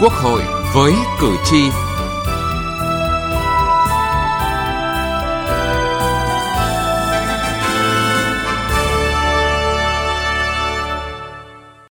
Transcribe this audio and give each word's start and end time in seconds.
Quốc 0.00 0.12
hội 0.12 0.42
với 0.74 0.92
cử 1.20 1.36
tri. 1.44 1.56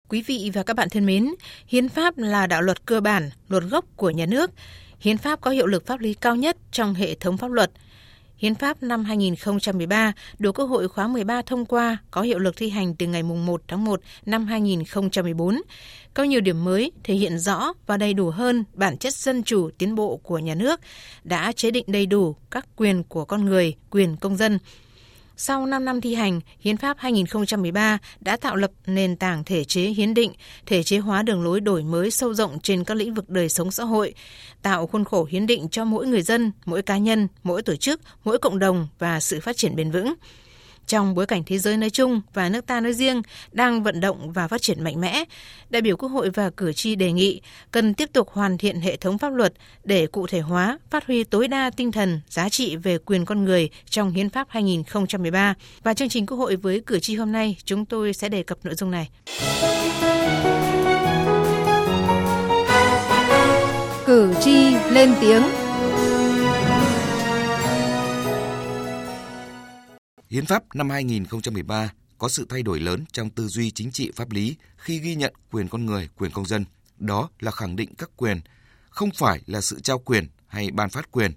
Quý 0.09 0.23
vị 0.27 0.52
và 0.53 0.63
các 0.63 0.75
bạn 0.75 0.89
thân 0.89 1.05
mến, 1.05 1.34
hiến 1.67 1.89
pháp 1.89 2.17
là 2.17 2.48
đạo 2.48 2.61
luật 2.61 2.85
cơ 2.85 3.02
bản, 3.02 3.29
luật 3.49 3.63
gốc 3.63 3.85
của 3.95 4.09
nhà 4.09 4.25
nước. 4.25 4.52
Hiến 4.99 5.18
pháp 5.18 5.41
có 5.41 5.52
hiệu 5.52 5.68
lực 5.68 5.86
pháp 5.86 5.99
lý 5.99 6.13
cao 6.13 6.36
nhất 6.36 6.57
trong 6.71 6.93
hệ 6.93 7.15
thống 7.15 7.38
pháp 7.38 7.52
luật– 7.52 7.71
Hiến 8.42 8.55
pháp 8.55 8.84
năm 8.84 9.04
2013 9.04 10.14
được 10.39 10.60
Quốc 10.60 10.66
hội 10.66 10.88
khóa 10.88 11.08
13 11.08 11.41
thông 11.41 11.66
qua 11.66 11.98
có 12.12 12.22
hiệu 12.22 12.40
lực 12.40 12.55
thi 12.58 12.70
hành 12.70 12.95
từ 12.95 13.08
ngày 13.08 13.23
1 13.23 13.62
tháng 13.68 13.86
1 13.86 14.02
năm 14.26 14.45
2014. 14.45 15.62
Có 16.13 16.23
nhiều 16.23 16.41
điểm 16.41 16.63
mới 16.63 16.91
thể 17.04 17.13
hiện 17.13 17.40
rõ 17.40 17.73
và 17.85 17.98
đầy 17.98 18.13
đủ 18.13 18.30
hơn 18.30 18.63
bản 18.73 18.98
chất 18.98 19.13
dân 19.13 19.44
chủ 19.44 19.70
tiến 19.77 19.96
bộ 19.96 20.18
của 20.18 20.40
nhà 20.40 20.55
nước, 20.55 20.80
đã 21.23 21.52
chế 21.52 21.72
định 21.72 21.85
đầy 21.88 22.05
đủ 22.05 22.35
các 22.52 22.66
quyền 22.76 23.04
của 23.04 23.26
con 23.26 23.46
người, 23.46 23.76
quyền 23.90 24.18
công 24.18 24.38
dân, 24.38 24.60
sau 25.44 25.66
5 25.66 25.86
năm 25.86 26.02
thi 26.02 26.16
hành, 26.16 26.41
Hiến 26.59 26.77
pháp 26.77 26.98
2013 27.00 27.98
đã 28.20 28.38
tạo 28.38 28.55
lập 28.55 28.72
nền 28.86 29.16
tảng 29.16 29.44
thể 29.44 29.63
chế 29.63 29.82
hiến 29.82 30.13
định, 30.13 30.32
thể 30.66 30.84
chế 30.84 30.98
hóa 30.98 31.23
đường 31.23 31.44
lối 31.44 31.59
đổi 31.59 31.84
mới 31.84 32.12
sâu 32.12 32.34
rộng 32.34 32.59
trên 32.63 32.84
các 32.84 32.98
lĩnh 32.98 33.13
vực 33.13 33.30
đời 33.30 33.49
sống 33.49 33.72
xã 33.72 33.84
hội, 33.84 34.13
tạo 34.62 34.88
khuôn 34.88 35.05
khổ 35.05 35.27
hiến 35.32 35.48
định 35.48 35.70
cho 35.70 35.85
mỗi 35.85 36.08
người 36.08 36.22
dân, 36.22 36.52
mỗi 36.66 36.82
cá 36.82 36.98
nhân, 36.98 37.27
mỗi 37.44 37.62
tổ 37.62 37.76
chức, 37.76 38.02
mỗi 38.23 38.38
cộng 38.38 38.59
đồng 38.59 38.88
và 38.99 39.20
sự 39.20 39.40
phát 39.40 39.58
triển 39.58 39.76
bền 39.76 39.91
vững 39.91 40.13
trong 40.88 41.16
bối 41.16 41.26
cảnh 41.26 41.44
thế 41.45 41.58
giới 41.58 41.77
nói 41.77 41.90
chung 41.90 42.21
và 42.34 42.49
nước 42.49 42.66
ta 42.66 42.80
nói 42.80 42.93
riêng 42.93 43.21
đang 43.51 43.84
vận 43.84 43.99
động 43.99 44.32
và 44.32 44.48
phát 44.48 44.62
triển 44.62 44.84
mạnh 44.84 45.01
mẽ, 45.01 45.24
đại 45.70 45.82
biểu 45.82 45.98
Quốc 45.98 46.10
hội 46.10 46.29
và 46.29 46.49
cử 46.49 46.74
tri 46.74 46.96
đề 46.96 47.12
nghị 47.12 47.41
cần 47.71 47.93
tiếp 47.93 48.10
tục 48.13 48.29
hoàn 48.29 48.57
thiện 48.57 48.82
hệ 48.82 48.98
thống 48.98 49.18
pháp 49.18 49.34
luật 49.34 49.54
để 49.84 50.07
cụ 50.07 50.27
thể 50.27 50.40
hóa, 50.40 50.79
phát 50.90 51.07
huy 51.07 51.24
tối 51.24 51.48
đa 51.48 51.70
tinh 51.70 51.91
thần, 51.91 52.21
giá 52.29 52.49
trị 52.49 52.76
về 52.76 52.98
quyền 52.98 53.26
con 53.26 53.46
người 53.46 53.70
trong 53.90 54.12
Hiến 54.12 54.29
pháp 54.29 54.48
2013. 54.49 55.54
Và 55.84 55.93
chương 55.93 56.09
trình 56.09 56.26
Quốc 56.26 56.37
hội 56.37 56.55
với 56.55 56.82
cử 56.85 56.99
tri 56.99 57.15
hôm 57.15 57.32
nay, 57.32 57.57
chúng 57.63 57.85
tôi 57.85 58.13
sẽ 58.13 58.29
đề 58.29 58.43
cập 58.43 58.57
nội 58.63 58.76
dung 58.76 58.91
này. 58.91 59.09
Cử 64.06 64.34
tri 64.44 64.75
lên 64.91 65.13
tiếng 65.22 65.60
Hiến 70.31 70.46
pháp 70.46 70.63
năm 70.75 70.90
2013 70.90 71.94
có 72.18 72.29
sự 72.29 72.46
thay 72.50 72.63
đổi 72.63 72.79
lớn 72.79 73.06
trong 73.12 73.29
tư 73.29 73.47
duy 73.47 73.72
chính 73.72 73.91
trị 73.91 74.12
pháp 74.16 74.31
lý 74.31 74.56
khi 74.78 75.00
ghi 75.00 75.16
nhận 75.16 75.34
quyền 75.51 75.68
con 75.68 75.85
người, 75.85 76.09
quyền 76.18 76.31
công 76.31 76.46
dân. 76.46 76.66
Đó 77.00 77.29
là 77.40 77.51
khẳng 77.51 77.75
định 77.75 77.90
các 77.97 78.09
quyền, 78.18 78.38
không 78.90 79.09
phải 79.16 79.41
là 79.46 79.62
sự 79.62 79.79
trao 79.79 80.00
quyền 80.00 80.28
hay 80.47 80.72
ban 80.72 80.90
phát 80.90 81.12
quyền. 81.12 81.31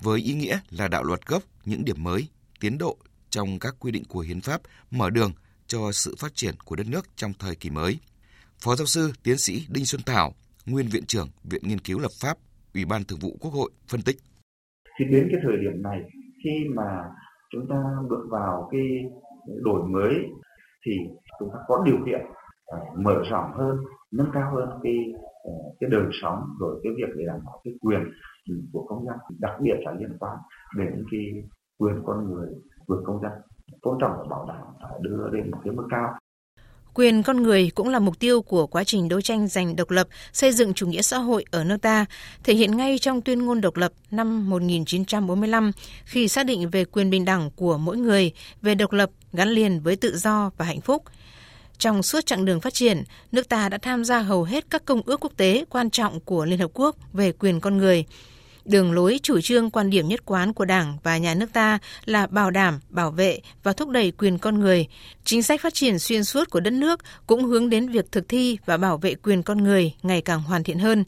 Với 0.00 0.20
ý 0.20 0.34
nghĩa 0.34 0.58
là 0.70 0.88
đạo 0.88 1.04
luật 1.04 1.26
gốc 1.26 1.42
những 1.64 1.84
điểm 1.84 2.02
mới, 2.04 2.28
tiến 2.60 2.78
độ 2.78 2.96
trong 3.30 3.58
các 3.58 3.74
quy 3.78 3.90
định 3.90 4.04
của 4.04 4.20
hiến 4.20 4.40
pháp 4.40 4.60
mở 4.90 5.10
đường 5.10 5.32
cho 5.66 5.92
sự 5.92 6.14
phát 6.18 6.34
triển 6.34 6.54
của 6.64 6.76
đất 6.76 6.86
nước 6.86 7.06
trong 7.16 7.32
thời 7.38 7.56
kỳ 7.56 7.70
mới. 7.70 7.98
Phó 8.58 8.76
giáo 8.76 8.86
sư 8.86 9.12
tiến 9.22 9.38
sĩ 9.38 9.66
Đinh 9.68 9.86
Xuân 9.86 10.02
Thảo, 10.06 10.34
nguyên 10.66 10.88
viện 10.88 11.06
trưởng 11.06 11.28
Viện 11.44 11.62
Nghiên 11.64 11.78
cứu 11.78 11.98
Lập 11.98 12.12
pháp, 12.20 12.38
Ủy 12.74 12.84
ban 12.84 13.04
Thường 13.04 13.18
vụ 13.18 13.36
Quốc 13.40 13.50
hội 13.50 13.70
phân 13.88 14.02
tích. 14.02 14.16
Thì 14.98 15.04
đến 15.12 15.28
cái 15.30 15.40
thời 15.42 15.56
điểm 15.62 15.82
này 15.82 15.98
khi 16.44 16.50
mà 16.76 16.84
chúng 17.52 17.66
ta 17.68 17.76
bước 18.08 18.26
vào 18.30 18.68
cái 18.70 19.04
đổi 19.62 19.82
mới 19.82 20.14
thì 20.86 20.92
chúng 21.38 21.50
ta 21.52 21.58
có 21.68 21.82
điều 21.84 21.96
kiện 22.06 22.20
à, 22.66 22.78
mở 22.96 23.22
rộng 23.30 23.50
hơn, 23.54 23.76
nâng 24.12 24.30
cao 24.32 24.54
hơn 24.54 24.80
cái 24.82 24.96
à, 25.44 25.52
cái 25.80 25.90
đời 25.90 26.04
sống 26.22 26.42
rồi 26.60 26.80
cái 26.82 26.92
việc 26.96 27.14
để 27.16 27.24
đảm 27.26 27.40
bảo 27.46 27.60
cái 27.64 27.74
quyền 27.80 28.00
của 28.72 28.84
công 28.88 29.04
dân, 29.06 29.16
đặc 29.40 29.52
biệt 29.60 29.74
là 29.80 29.92
liên 29.92 30.16
quan 30.20 30.36
đến 30.76 31.04
cái 31.10 31.20
quyền 31.78 32.02
con 32.06 32.30
người, 32.30 32.48
quyền 32.86 33.00
công 33.04 33.22
dân. 33.22 33.32
Tôn 33.82 33.98
trọng 34.00 34.12
và 34.18 34.24
bảo 34.30 34.46
đảm 34.48 34.92
đưa 35.00 35.28
lên 35.28 35.50
một 35.50 35.58
cái 35.64 35.74
mức 35.74 35.86
cao. 35.90 36.14
Quyền 36.98 37.22
con 37.22 37.42
người 37.42 37.70
cũng 37.74 37.88
là 37.88 37.98
mục 37.98 38.18
tiêu 38.18 38.42
của 38.42 38.66
quá 38.66 38.84
trình 38.84 39.08
đấu 39.08 39.20
tranh 39.20 39.48
giành 39.48 39.76
độc 39.76 39.90
lập, 39.90 40.08
xây 40.32 40.52
dựng 40.52 40.74
chủ 40.74 40.86
nghĩa 40.86 41.02
xã 41.02 41.18
hội 41.18 41.44
ở 41.50 41.64
nước 41.64 41.76
ta, 41.82 42.06
thể 42.44 42.54
hiện 42.54 42.76
ngay 42.76 42.98
trong 42.98 43.20
tuyên 43.20 43.46
ngôn 43.46 43.60
độc 43.60 43.76
lập 43.76 43.92
năm 44.10 44.50
1945 44.50 45.72
khi 46.04 46.28
xác 46.28 46.46
định 46.46 46.70
về 46.70 46.84
quyền 46.84 47.10
bình 47.10 47.24
đẳng 47.24 47.50
của 47.56 47.78
mỗi 47.78 47.96
người, 47.96 48.32
về 48.62 48.74
độc 48.74 48.92
lập 48.92 49.10
gắn 49.32 49.48
liền 49.48 49.80
với 49.80 49.96
tự 49.96 50.16
do 50.16 50.50
và 50.56 50.64
hạnh 50.64 50.80
phúc. 50.80 51.02
Trong 51.78 52.02
suốt 52.02 52.26
chặng 52.26 52.44
đường 52.44 52.60
phát 52.60 52.74
triển, 52.74 53.04
nước 53.32 53.48
ta 53.48 53.68
đã 53.68 53.78
tham 53.78 54.04
gia 54.04 54.18
hầu 54.18 54.44
hết 54.44 54.64
các 54.70 54.84
công 54.84 55.02
ước 55.06 55.20
quốc 55.20 55.32
tế 55.36 55.64
quan 55.70 55.90
trọng 55.90 56.20
của 56.20 56.44
Liên 56.44 56.58
Hợp 56.58 56.70
Quốc 56.74 56.96
về 57.12 57.32
quyền 57.32 57.60
con 57.60 57.78
người– 57.78 58.04
Đường 58.68 58.92
lối 58.92 59.20
chủ 59.22 59.40
trương 59.40 59.70
quan 59.70 59.90
điểm 59.90 60.08
nhất 60.08 60.20
quán 60.24 60.52
của 60.52 60.64
Đảng 60.64 60.96
và 61.02 61.18
nhà 61.18 61.34
nước 61.34 61.52
ta 61.52 61.78
là 62.04 62.26
bảo 62.26 62.50
đảm, 62.50 62.80
bảo 62.88 63.10
vệ 63.10 63.40
và 63.62 63.72
thúc 63.72 63.88
đẩy 63.88 64.10
quyền 64.10 64.38
con 64.38 64.60
người. 64.60 64.86
Chính 65.24 65.42
sách 65.42 65.60
phát 65.60 65.74
triển 65.74 65.98
xuyên 65.98 66.24
suốt 66.24 66.50
của 66.50 66.60
đất 66.60 66.72
nước 66.72 67.00
cũng 67.26 67.44
hướng 67.44 67.70
đến 67.70 67.88
việc 67.88 68.12
thực 68.12 68.28
thi 68.28 68.58
và 68.66 68.76
bảo 68.76 68.98
vệ 68.98 69.14
quyền 69.14 69.42
con 69.42 69.64
người 69.64 69.94
ngày 70.02 70.22
càng 70.22 70.42
hoàn 70.42 70.64
thiện 70.64 70.78
hơn. 70.78 71.04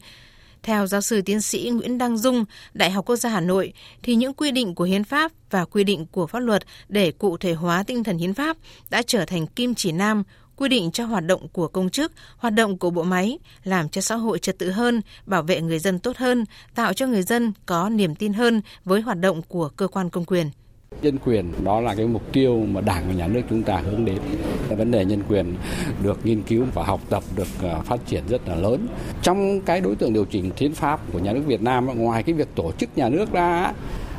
Theo 0.63 0.87
giáo 0.87 1.01
sư 1.01 1.21
tiến 1.21 1.41
sĩ 1.41 1.69
Nguyễn 1.73 1.97
Đăng 1.97 2.17
Dung, 2.17 2.45
Đại 2.73 2.91
học 2.91 3.05
Quốc 3.05 3.15
gia 3.15 3.29
Hà 3.29 3.39
Nội, 3.39 3.73
thì 4.03 4.15
những 4.15 4.33
quy 4.33 4.51
định 4.51 4.75
của 4.75 4.83
hiến 4.83 5.03
pháp 5.03 5.31
và 5.49 5.65
quy 5.65 5.83
định 5.83 6.05
của 6.05 6.27
pháp 6.27 6.39
luật 6.39 6.63
để 6.89 7.11
cụ 7.11 7.37
thể 7.37 7.53
hóa 7.53 7.83
tinh 7.83 8.03
thần 8.03 8.17
hiến 8.17 8.33
pháp 8.33 8.57
đã 8.89 9.01
trở 9.01 9.25
thành 9.25 9.47
kim 9.47 9.75
chỉ 9.75 9.91
nam 9.91 10.23
quy 10.61 10.69
định 10.69 10.91
cho 10.91 11.05
hoạt 11.05 11.25
động 11.25 11.47
của 11.53 11.67
công 11.67 11.89
chức, 11.89 12.11
hoạt 12.37 12.53
động 12.53 12.77
của 12.77 12.89
bộ 12.89 13.03
máy, 13.03 13.39
làm 13.63 13.89
cho 13.89 14.01
xã 14.01 14.15
hội 14.15 14.39
trật 14.39 14.57
tự 14.57 14.71
hơn, 14.71 15.01
bảo 15.25 15.43
vệ 15.43 15.61
người 15.61 15.79
dân 15.79 15.99
tốt 15.99 16.17
hơn, 16.17 16.45
tạo 16.75 16.93
cho 16.93 17.07
người 17.07 17.21
dân 17.21 17.53
có 17.65 17.89
niềm 17.89 18.15
tin 18.15 18.33
hơn 18.33 18.61
với 18.85 19.01
hoạt 19.01 19.17
động 19.19 19.41
của 19.47 19.69
cơ 19.69 19.87
quan 19.87 20.09
công 20.09 20.25
quyền. 20.25 20.49
Nhân 21.01 21.17
quyền 21.25 21.63
đó 21.63 21.81
là 21.81 21.95
cái 21.95 22.07
mục 22.07 22.33
tiêu 22.33 22.65
mà 22.71 22.81
Đảng 22.81 23.07
và 23.07 23.13
Nhà 23.13 23.27
nước 23.27 23.41
chúng 23.49 23.63
ta 23.63 23.77
hướng 23.77 24.05
đến. 24.05 24.17
Vấn 24.69 24.91
đề 24.91 25.05
nhân 25.05 25.23
quyền 25.29 25.55
được 26.03 26.25
nghiên 26.25 26.41
cứu 26.41 26.65
và 26.73 26.83
học 26.83 27.01
tập 27.09 27.23
được 27.35 27.47
ờ, 27.61 27.81
phát 27.81 27.99
triển 28.07 28.23
rất 28.29 28.47
là 28.47 28.55
lớn. 28.55 28.87
Trong 29.21 29.61
cái 29.61 29.81
đối 29.81 29.95
tượng 29.95 30.13
điều 30.13 30.25
chỉnh 30.25 30.51
hiến 30.57 30.73
pháp 30.73 30.99
của 31.13 31.19
nhà 31.19 31.33
nước 31.33 31.43
Việt 31.45 31.61
Nam 31.61 31.85
ngoài 31.85 32.23
cái 32.23 32.35
việc 32.35 32.47
tổ 32.55 32.71
chức 32.71 32.97
nhà 32.97 33.09
nước 33.09 33.31
ra 33.31 33.73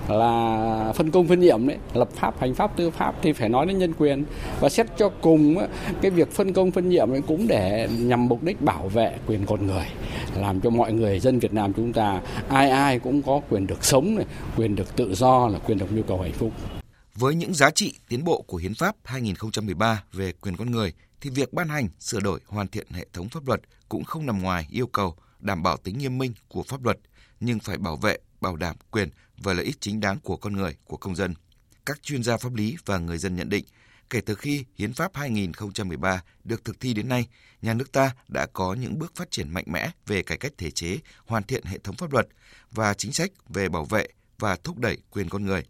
là 0.09 0.93
phân 0.97 1.11
công 1.11 1.29
phân 1.29 1.41
nhiệm 1.41 1.67
đấy 1.67 1.79
lập 1.95 2.09
pháp 2.15 2.41
hành 2.41 2.55
pháp 2.55 2.77
tư 2.77 2.91
pháp 2.91 3.15
thì 3.23 3.33
phải 3.33 3.49
nói 3.49 3.67
đến 3.67 3.79
nhân 3.79 3.93
quyền. 3.99 4.25
Và 4.61 4.69
xét 4.69 4.87
cho 4.97 5.09
cùng 5.09 5.57
cái 6.01 6.11
việc 6.11 6.33
phân 6.33 6.53
công 6.53 6.71
phân 6.71 6.89
nhiệm 6.89 7.11
ấy 7.11 7.23
cũng 7.23 7.47
để 7.49 7.89
nhằm 7.99 8.29
mục 8.29 8.43
đích 8.43 8.61
bảo 8.63 8.89
vệ 8.89 9.19
quyền 9.27 9.47
con 9.47 9.67
người 9.67 9.87
làm 10.37 10.61
cho 10.61 10.71
mọi 10.71 10.93
người 10.93 11.21
dân 11.21 11.39
Việt 11.39 11.53
Nam 11.53 11.73
chúng 11.73 11.93
ta 11.93 12.21
ai 12.49 12.71
ai 12.71 12.99
cũng 12.99 13.23
có 13.23 13.41
quyền 13.51 13.67
được 13.67 13.85
sống 13.85 14.15
này, 14.15 14.27
quyền 14.57 14.77
được 14.77 14.97
tự 14.97 15.15
do 15.15 15.49
là 15.49 15.59
quyền 15.59 15.79
được 15.79 15.93
nhu 15.93 16.03
cầu 16.03 16.23
hạnh 16.23 16.33
phúc. 16.33 16.53
Với 17.15 17.35
những 17.35 17.55
giá 17.55 17.71
trị 17.71 17.99
tiến 18.09 18.25
bộ 18.25 18.45
của 18.47 18.57
Hiến 18.57 18.75
pháp 18.75 18.97
2013 19.05 20.05
về 20.13 20.33
quyền 20.33 20.57
con 20.57 20.71
người 20.71 20.93
thì 21.21 21.31
việc 21.31 21.53
ban 21.53 21.69
hành, 21.69 21.89
sửa 22.01 22.21
đổi, 22.21 22.41
hoàn 22.47 22.69
thiện 22.69 22.87
hệ 22.91 23.07
thống 23.13 23.29
pháp 23.29 23.47
luật 23.47 23.61
cũng 23.89 24.05
không 24.05 24.27
nằm 24.27 24.43
ngoài 24.43 24.67
yêu 24.71 24.87
cầu 24.87 25.15
đảm 25.41 25.63
bảo 25.63 25.77
tính 25.77 25.99
nghiêm 25.99 26.19
minh 26.19 26.33
của 26.49 26.63
pháp 26.63 26.85
luật 26.85 26.99
nhưng 27.41 27.59
phải 27.59 27.79
bảo 27.79 27.97
vệ, 27.97 28.19
bảo 28.41 28.57
đảm 28.57 28.77
quyền 28.91 29.09
và 29.43 29.53
lợi 29.53 29.65
ích 29.65 29.81
chính 29.81 30.01
đáng 30.01 30.19
của 30.21 30.37
con 30.37 30.53
người, 30.53 30.77
của 30.85 30.97
công 30.97 31.17
dân. 31.17 31.35
Các 31.87 32.03
chuyên 32.03 32.23
gia 32.23 32.37
pháp 32.37 32.55
lý 32.55 32.77
và 32.87 32.99
người 32.99 33.19
dân 33.19 33.37
nhận 33.37 33.49
định, 33.49 33.65
kể 34.11 34.21
từ 34.21 34.35
khi 34.35 34.65
Hiến 34.79 34.93
pháp 34.93 35.17
2013 35.17 36.23
được 36.45 36.65
thực 36.65 36.81
thi 36.81 36.95
đến 36.95 37.09
nay, 37.09 37.27
nhà 37.63 37.75
nước 37.75 37.93
ta 37.93 38.15
đã 38.29 38.47
có 38.53 38.75
những 38.75 38.99
bước 38.99 39.13
phát 39.17 39.31
triển 39.31 39.49
mạnh 39.49 39.65
mẽ 39.67 39.91
về 40.07 40.23
cải 40.23 40.39
cách 40.39 40.53
thể 40.59 40.71
chế, 40.71 40.99
hoàn 41.27 41.43
thiện 41.43 41.65
hệ 41.65 41.79
thống 41.79 41.97
pháp 41.97 42.13
luật 42.13 42.29
và 42.71 42.95
chính 42.95 43.13
sách 43.13 43.31
về 43.49 43.69
bảo 43.69 43.85
vệ 43.85 44.07
và 44.39 44.57
thúc 44.65 44.79
đẩy 44.79 44.99
quyền 45.11 45.29
con 45.29 45.45
người. 45.45 45.65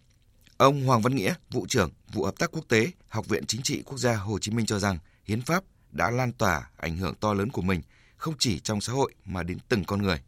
Ông 0.57 0.87
Hoàng 0.87 1.03
Văn 1.03 1.15
Nghĩa, 1.15 1.35
vụ 1.51 1.67
trưởng 1.69 1.91
vụ 2.13 2.25
hợp 2.25 2.39
tác 2.39 2.51
quốc 2.53 2.65
tế, 2.69 2.91
Học 3.09 3.29
viện 3.29 3.47
Chính 3.47 3.63
trị 3.63 3.83
Quốc 3.83 3.99
gia 3.99 4.17
Hồ 4.17 4.39
Chí 4.39 4.51
Minh 4.53 4.67
cho 4.67 4.79
rằng 4.79 4.99
hiến 5.25 5.43
pháp 5.43 5.65
đã 5.91 6.11
lan 6.11 6.33
tỏa 6.33 6.71
ảnh 6.77 6.97
hưởng 6.97 7.15
to 7.15 7.35
lớn 7.35 7.51
của 7.51 7.63
mình 7.63 7.83
không 8.17 8.35
chỉ 8.39 8.61
trong 8.61 8.81
xã 8.81 8.93
hội 8.93 9.15
mà 9.25 9.43
đến 9.43 9.59
từng 9.69 9.85
con 9.85 10.03
người 10.03 10.21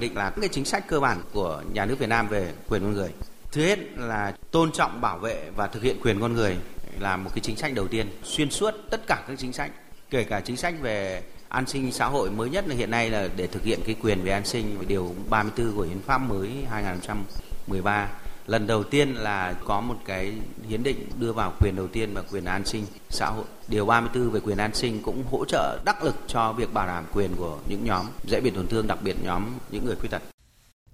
định 0.00 0.16
là 0.16 0.30
cái 0.40 0.48
chính 0.48 0.64
sách 0.64 0.88
cơ 0.88 1.00
bản 1.00 1.20
của 1.32 1.62
nhà 1.72 1.84
nước 1.84 1.98
Việt 1.98 2.08
Nam 2.08 2.28
về 2.28 2.52
quyền 2.68 2.82
con 2.82 2.92
người. 2.92 3.10
Thứ 3.52 3.62
hết 3.62 3.78
là 3.96 4.32
tôn 4.50 4.72
trọng, 4.72 5.00
bảo 5.00 5.18
vệ 5.18 5.50
và 5.56 5.66
thực 5.66 5.82
hiện 5.82 6.00
quyền 6.02 6.20
con 6.20 6.32
người 6.32 6.56
là 6.98 7.16
một 7.16 7.30
cái 7.34 7.40
chính 7.40 7.56
sách 7.56 7.74
đầu 7.74 7.88
tiên 7.88 8.06
xuyên 8.22 8.50
suốt 8.50 8.74
tất 8.90 9.06
cả 9.06 9.24
các 9.28 9.38
chính 9.38 9.52
sách, 9.52 9.70
kể 10.10 10.24
cả 10.24 10.40
chính 10.40 10.56
sách 10.56 10.74
về 10.80 11.22
an 11.48 11.66
sinh 11.66 11.92
xã 11.92 12.06
hội 12.06 12.30
mới 12.30 12.50
nhất 12.50 12.68
là 12.68 12.74
hiện 12.74 12.90
nay 12.90 13.10
là 13.10 13.28
để 13.36 13.46
thực 13.46 13.62
hiện 13.62 13.80
cái 13.86 13.96
quyền 14.02 14.22
về 14.22 14.32
an 14.32 14.44
sinh 14.44 14.78
điều 14.88 15.14
34 15.30 15.76
của 15.76 15.82
hiến 15.82 16.00
pháp 16.00 16.18
mới 16.18 16.50
2013 16.70 18.08
lần 18.46 18.66
đầu 18.66 18.84
tiên 18.84 19.14
là 19.14 19.54
có 19.64 19.80
một 19.80 19.96
cái 20.04 20.32
hiến 20.68 20.82
định 20.82 20.96
đưa 21.18 21.32
vào 21.32 21.52
quyền 21.60 21.76
đầu 21.76 21.88
tiên 21.88 22.14
là 22.14 22.22
quyền 22.32 22.44
an 22.44 22.64
sinh 22.64 22.84
xã 23.10 23.26
hội. 23.26 23.44
Điều 23.68 23.86
34 23.86 24.30
về 24.30 24.40
quyền 24.40 24.56
an 24.56 24.74
sinh 24.74 25.02
cũng 25.02 25.24
hỗ 25.30 25.44
trợ 25.44 25.78
đắc 25.84 26.04
lực 26.04 26.14
cho 26.26 26.52
việc 26.52 26.72
bảo 26.72 26.86
đảm 26.86 27.04
quyền 27.12 27.30
của 27.36 27.58
những 27.68 27.84
nhóm 27.84 28.06
dễ 28.26 28.40
bị 28.40 28.50
tổn 28.50 28.66
thương, 28.66 28.86
đặc 28.86 28.98
biệt 29.02 29.16
nhóm 29.24 29.44
những 29.70 29.84
người 29.84 29.96
khuyết 29.96 30.10
tật. 30.10 30.22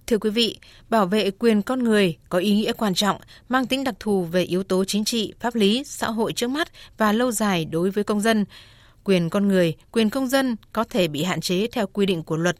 Thưa 0.06 0.18
quý 0.18 0.30
vị, 0.30 0.58
bảo 0.88 1.06
vệ 1.06 1.30
quyền 1.30 1.62
con 1.62 1.84
người 1.84 2.16
có 2.28 2.38
ý 2.38 2.54
nghĩa 2.54 2.72
quan 2.72 2.94
trọng, 2.94 3.20
mang 3.48 3.66
tính 3.66 3.84
đặc 3.84 3.94
thù 4.00 4.24
về 4.24 4.42
yếu 4.42 4.62
tố 4.62 4.84
chính 4.84 5.04
trị, 5.04 5.34
pháp 5.40 5.54
lý, 5.54 5.82
xã 5.86 6.10
hội 6.10 6.32
trước 6.32 6.50
mắt 6.50 6.68
và 6.98 7.12
lâu 7.12 7.32
dài 7.32 7.64
đối 7.64 7.90
với 7.90 8.04
công 8.04 8.20
dân. 8.20 8.44
Quyền 9.04 9.30
con 9.30 9.48
người, 9.48 9.76
quyền 9.92 10.10
công 10.10 10.26
dân 10.26 10.56
có 10.72 10.84
thể 10.84 11.08
bị 11.08 11.22
hạn 11.22 11.40
chế 11.40 11.66
theo 11.72 11.86
quy 11.86 12.06
định 12.06 12.22
của 12.22 12.36
luật, 12.36 12.56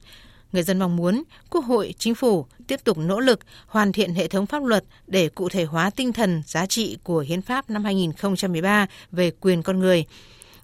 Người 0.52 0.62
dân 0.62 0.78
mong 0.78 0.96
muốn 0.96 1.22
Quốc 1.50 1.64
hội, 1.64 1.94
Chính 1.98 2.14
phủ 2.14 2.46
tiếp 2.66 2.80
tục 2.84 2.98
nỗ 2.98 3.20
lực 3.20 3.40
hoàn 3.66 3.92
thiện 3.92 4.14
hệ 4.14 4.28
thống 4.28 4.46
pháp 4.46 4.64
luật 4.64 4.84
để 5.06 5.28
cụ 5.28 5.48
thể 5.48 5.64
hóa 5.64 5.90
tinh 5.90 6.12
thần 6.12 6.42
giá 6.46 6.66
trị 6.66 6.98
của 7.02 7.18
Hiến 7.18 7.42
pháp 7.42 7.70
năm 7.70 7.84
2013 7.84 8.86
về 9.12 9.30
quyền 9.40 9.62
con 9.62 9.78
người, 9.78 10.04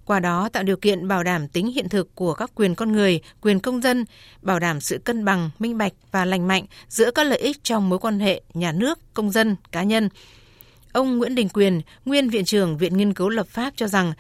qua 0.05 0.21
đó 0.21 0.49
tạo 0.49 0.63
điều 0.63 0.77
kiện 0.77 1.09
bảo 1.09 1.23
đảm 1.23 1.49
tính 1.49 1.73
hiện 1.73 1.89
thực 1.89 2.15
của 2.15 2.35
các 2.35 2.51
quyền 2.55 2.75
con 2.75 2.93
người, 2.93 3.21
quyền 3.41 3.61
công 3.61 3.81
dân, 3.81 4.05
bảo 4.43 4.59
đảm 4.59 4.81
sự 4.81 4.99
cân 5.05 5.25
bằng, 5.25 5.51
minh 5.59 5.79
bạch 5.79 5.93
và 6.11 6.25
lành 6.25 6.49
mạnh 6.49 6.65
giữa 6.89 7.11
các 7.11 7.25
lợi 7.25 7.39
ích 7.39 7.65
trong 7.65 7.89
mối 7.89 7.99
quan 7.99 8.21
hệ 8.21 8.43
nhà 8.55 8.73
nước, 8.73 8.99
công 9.15 9.31
dân, 9.31 9.57
cá 9.73 9.83
nhân. 9.83 10.09
Ông 10.93 11.19
Nguyễn 11.19 11.35
Đình 11.35 11.49
Quyền, 11.49 11.81
nguyên 12.05 12.29
viện 12.29 12.45
trưởng 12.45 12.79
Viện 12.79 12.97
Nghiên 12.97 13.15
cứu 13.15 13.29
Lập 13.29 13.47
pháp 13.51 13.73
cho 13.77 13.87
rằng 13.87 14.13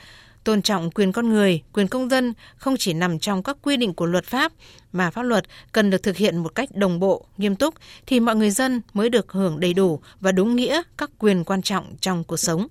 tôn 0.46 0.62
trọng 0.62 0.90
quyền 0.90 1.12
con 1.12 1.28
người, 1.28 1.62
quyền 1.72 1.88
công 1.88 2.08
dân 2.08 2.34
không 2.56 2.76
chỉ 2.78 2.92
nằm 2.92 3.18
trong 3.18 3.42
các 3.42 3.56
quy 3.62 3.76
định 3.76 3.94
của 3.94 4.06
luật 4.06 4.24
pháp 4.24 4.52
mà 4.92 5.10
pháp 5.10 5.22
luật 5.22 5.44
cần 5.72 5.90
được 5.90 6.02
thực 6.02 6.16
hiện 6.16 6.36
một 6.36 6.54
cách 6.54 6.68
đồng 6.74 7.00
bộ, 7.00 7.26
nghiêm 7.36 7.56
túc 7.56 7.74
thì 8.06 8.20
mọi 8.20 8.36
người 8.36 8.50
dân 8.50 8.80
mới 8.92 9.08
được 9.08 9.32
hưởng 9.32 9.60
đầy 9.60 9.74
đủ 9.74 10.00
và 10.20 10.32
đúng 10.32 10.56
nghĩa 10.56 10.82
các 10.98 11.10
quyền 11.18 11.44
quan 11.44 11.62
trọng 11.62 11.96
trong 12.00 12.24
cuộc 12.24 12.36
sống. 12.36 12.66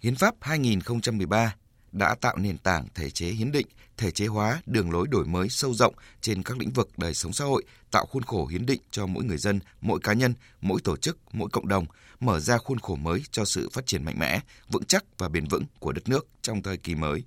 Hiến 0.00 0.14
pháp 0.14 0.34
2013 0.40 1.54
đã 1.92 2.14
tạo 2.20 2.36
nền 2.36 2.58
tảng 2.58 2.86
thể 2.94 3.10
chế 3.10 3.26
hiến 3.26 3.52
định, 3.52 3.66
thể 3.96 4.10
chế 4.10 4.26
hóa 4.26 4.62
đường 4.66 4.90
lối 4.90 5.06
đổi 5.10 5.24
mới 5.24 5.48
sâu 5.48 5.74
rộng 5.74 5.94
trên 6.20 6.42
các 6.42 6.58
lĩnh 6.58 6.70
vực 6.70 6.88
đời 6.96 7.14
sống 7.14 7.32
xã 7.32 7.44
hội, 7.44 7.64
tạo 7.90 8.06
khuôn 8.06 8.22
khổ 8.22 8.46
hiến 8.46 8.66
định 8.66 8.80
cho 8.90 9.06
mỗi 9.06 9.24
người 9.24 9.38
dân, 9.38 9.60
mỗi 9.80 10.00
cá 10.00 10.12
nhân, 10.12 10.34
mỗi 10.60 10.80
tổ 10.84 10.96
chức, 10.96 11.18
mỗi 11.32 11.48
cộng 11.52 11.68
đồng, 11.68 11.86
mở 12.22 12.40
ra 12.40 12.58
khuôn 12.58 12.78
khổ 12.78 12.96
mới 12.96 13.22
cho 13.30 13.44
sự 13.44 13.68
phát 13.72 13.86
triển 13.86 14.04
mạnh 14.04 14.18
mẽ, 14.18 14.40
vững 14.68 14.84
chắc 14.84 15.04
và 15.18 15.28
bền 15.28 15.44
vững 15.44 15.64
của 15.78 15.92
đất 15.92 16.08
nước 16.08 16.26
trong 16.42 16.62
thời 16.62 16.76
kỳ 16.76 16.94
mới. 16.94 17.24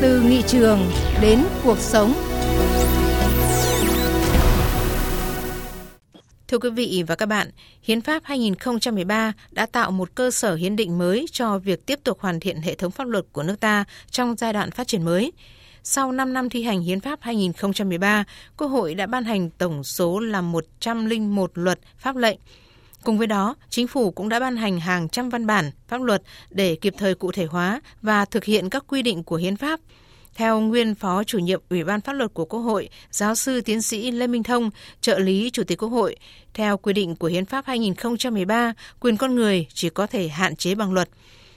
Từ 0.00 0.20
nghị 0.20 0.42
trường 0.46 0.90
đến 1.20 1.44
cuộc 1.64 1.78
sống. 1.78 2.14
Thưa 6.48 6.58
quý 6.58 6.70
vị 6.70 7.04
và 7.06 7.14
các 7.14 7.26
bạn, 7.26 7.50
Hiến 7.82 8.00
pháp 8.00 8.22
2013 8.24 9.32
đã 9.50 9.66
tạo 9.66 9.90
một 9.90 10.14
cơ 10.14 10.30
sở 10.30 10.54
hiến 10.54 10.76
định 10.76 10.98
mới 10.98 11.26
cho 11.32 11.58
việc 11.58 11.86
tiếp 11.86 12.00
tục 12.04 12.20
hoàn 12.20 12.40
thiện 12.40 12.60
hệ 12.60 12.74
thống 12.74 12.90
pháp 12.90 13.06
luật 13.06 13.24
của 13.32 13.42
nước 13.42 13.60
ta 13.60 13.84
trong 14.10 14.36
giai 14.36 14.52
đoạn 14.52 14.70
phát 14.70 14.86
triển 14.86 15.04
mới. 15.04 15.32
Sau 15.92 16.12
5 16.12 16.32
năm 16.32 16.48
thi 16.48 16.62
hành 16.62 16.80
Hiến 16.80 17.00
pháp 17.00 17.18
2013, 17.22 18.24
Quốc 18.56 18.68
hội 18.68 18.94
đã 18.94 19.06
ban 19.06 19.24
hành 19.24 19.50
tổng 19.50 19.84
số 19.84 20.20
là 20.20 20.40
101 20.40 21.50
luật 21.54 21.78
pháp 21.98 22.16
lệnh. 22.16 22.38
Cùng 23.04 23.18
với 23.18 23.26
đó, 23.26 23.56
Chính 23.70 23.86
phủ 23.86 24.10
cũng 24.10 24.28
đã 24.28 24.40
ban 24.40 24.56
hành 24.56 24.80
hàng 24.80 25.08
trăm 25.08 25.28
văn 25.28 25.46
bản, 25.46 25.70
pháp 25.88 26.02
luật 26.02 26.22
để 26.50 26.76
kịp 26.80 26.94
thời 26.98 27.14
cụ 27.14 27.32
thể 27.32 27.44
hóa 27.44 27.80
và 28.02 28.24
thực 28.24 28.44
hiện 28.44 28.70
các 28.70 28.84
quy 28.88 29.02
định 29.02 29.22
của 29.24 29.36
Hiến 29.36 29.56
pháp– 29.56 29.80
theo 30.34 30.60
nguyên 30.60 30.94
Phó 30.94 31.24
chủ 31.24 31.38
nhiệm 31.38 31.60
Ủy 31.70 31.84
ban 31.84 32.00
Pháp 32.00 32.12
luật 32.12 32.34
của 32.34 32.44
Quốc 32.44 32.60
hội, 32.60 32.88
giáo 33.10 33.34
sư 33.34 33.60
tiến 33.60 33.82
sĩ 33.82 34.10
Lê 34.10 34.26
Minh 34.26 34.42
Thông, 34.42 34.70
trợ 35.00 35.18
lý 35.18 35.50
Chủ 35.50 35.64
tịch 35.64 35.78
Quốc 35.78 35.88
hội, 35.88 36.16
theo 36.54 36.76
quy 36.76 36.92
định 36.92 37.16
của 37.16 37.26
Hiến 37.26 37.44
pháp 37.44 37.66
2013, 37.66 38.72
quyền 39.00 39.16
con 39.16 39.34
người 39.34 39.66
chỉ 39.74 39.90
có 39.90 40.06
thể 40.06 40.28
hạn 40.28 40.56
chế 40.56 40.74
bằng 40.74 40.92
luật. 40.92 41.08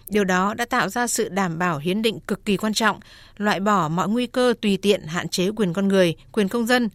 Điều 0.10 0.24
đó 0.24 0.54
đã 0.54 0.66
tạo 0.66 0.90
ra 0.90 1.08
sự 1.08 1.30
đảm 1.30 1.60
bảo 1.60 1.78
hiến 1.78 2.02
định 2.02 2.20
cực 2.20 2.46
kỳ 2.46 2.58
quan 2.58 2.74
trọng, 2.74 3.00
loại 3.38 3.60
bỏ 3.60 3.88
mọi 3.88 4.10
nguy 4.10 4.28
cơ 4.28 4.54
tùy 4.62 4.78
tiện 4.82 5.02
hạn 5.08 5.28
chế 5.30 5.50
quyền 5.56 5.74
con 5.74 5.88
người, 5.88 6.16
quyền 6.32 6.48
công 6.48 6.66
dân. 6.66 6.90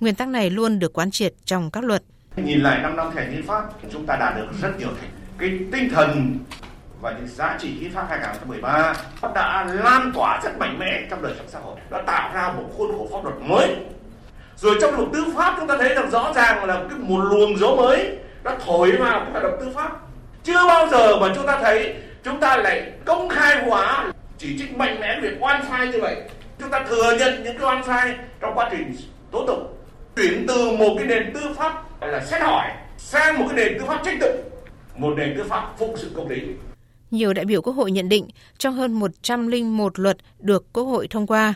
Nguyên 0.00 0.14
tắc 0.14 0.28
này 0.28 0.50
luôn 0.50 0.78
được 0.78 0.92
quán 0.92 1.10
triệt 1.10 1.34
trong 1.44 1.70
các 1.70 1.84
luật. 1.84 2.02
Nhìn 2.36 2.60
lại 2.60 2.82
5 2.82 2.96
năm 2.96 3.10
thi 3.14 3.20
hành 3.20 3.32
hiến 3.32 3.46
pháp, 3.46 3.64
chúng 3.92 4.06
ta 4.06 4.16
đạt 4.16 4.36
được 4.36 4.46
rất 4.62 4.78
nhiều 4.78 4.88
thành. 5.00 5.10
Cái 5.38 5.58
tinh 5.72 5.88
thần 5.94 6.38
và 7.00 7.10
những 7.10 7.28
giá 7.28 7.56
trị 7.60 7.68
hiến 7.68 7.92
pháp 7.92 8.06
2013 8.10 8.94
đã 9.34 9.66
lan 9.72 10.12
tỏa 10.14 10.40
rất 10.44 10.58
mạnh 10.58 10.78
mẽ 10.78 11.02
trong 11.10 11.22
đời 11.22 11.32
sống 11.38 11.46
xã 11.48 11.58
hội 11.58 11.76
đã 11.90 12.02
tạo 12.06 12.30
ra 12.34 12.52
một 12.52 12.64
khuôn 12.76 12.92
khổ 12.98 13.08
pháp 13.12 13.24
luật 13.24 13.36
mới 13.40 13.76
rồi 14.56 14.76
trong 14.80 14.94
luật 14.94 15.08
tư 15.12 15.24
pháp 15.36 15.54
chúng 15.58 15.68
ta 15.68 15.76
thấy 15.78 15.94
rằng 15.94 16.10
rõ 16.10 16.32
ràng 16.36 16.64
là 16.64 16.74
cái 16.90 16.98
một 16.98 17.20
luồng 17.24 17.58
gió 17.58 17.74
mới 17.76 18.18
đã 18.44 18.58
thổi 18.64 18.92
vào 18.96 19.26
cái 19.32 19.42
luật 19.42 19.54
tư 19.60 19.66
pháp 19.74 19.90
chưa 20.44 20.66
bao 20.68 20.88
giờ 20.88 21.16
mà 21.20 21.32
chúng 21.34 21.46
ta 21.46 21.58
thấy 21.62 21.94
chúng 22.24 22.40
ta 22.40 22.56
lại 22.56 22.92
công 23.04 23.28
khai 23.28 23.64
hóa 23.64 24.12
chỉ 24.38 24.58
trích 24.58 24.76
mạnh 24.76 25.00
mẽ 25.00 25.20
việc 25.22 25.36
oan 25.40 25.64
sai 25.68 25.88
như 25.88 25.98
vậy. 26.00 26.16
Chúng 26.58 26.70
ta 26.70 26.84
thừa 26.88 27.16
nhận 27.18 27.44
những 27.44 27.58
cái 27.58 27.66
oan 27.66 27.84
sai 27.86 28.14
trong 28.40 28.54
quá 28.54 28.68
trình 28.70 28.96
tố 29.30 29.46
tụng. 29.46 29.66
Chuyển 30.16 30.44
từ 30.48 30.70
một 30.70 30.94
cái 30.96 31.06
nền 31.06 31.32
tư 31.34 31.40
pháp 31.56 32.02
là 32.02 32.24
xét 32.24 32.42
hỏi 32.42 32.68
sang 32.98 33.38
một 33.38 33.44
cái 33.48 33.56
nền 33.56 33.78
tư 33.78 33.84
pháp 33.86 34.02
trách 34.04 34.16
tự 34.20 34.44
một 34.96 35.14
nền 35.16 35.34
tư 35.36 35.44
pháp 35.48 35.74
phụng 35.78 35.96
sự 35.96 36.10
công 36.14 36.28
lý. 36.28 36.40
Nhiều 37.10 37.32
đại 37.32 37.44
biểu 37.44 37.62
Quốc 37.62 37.72
hội 37.72 37.90
nhận 37.90 38.08
định 38.08 38.28
trong 38.58 38.74
hơn 38.74 38.92
101 38.92 39.98
luật 39.98 40.16
được 40.38 40.72
Quốc 40.72 40.84
hội 40.84 41.08
thông 41.08 41.26
qua, 41.26 41.54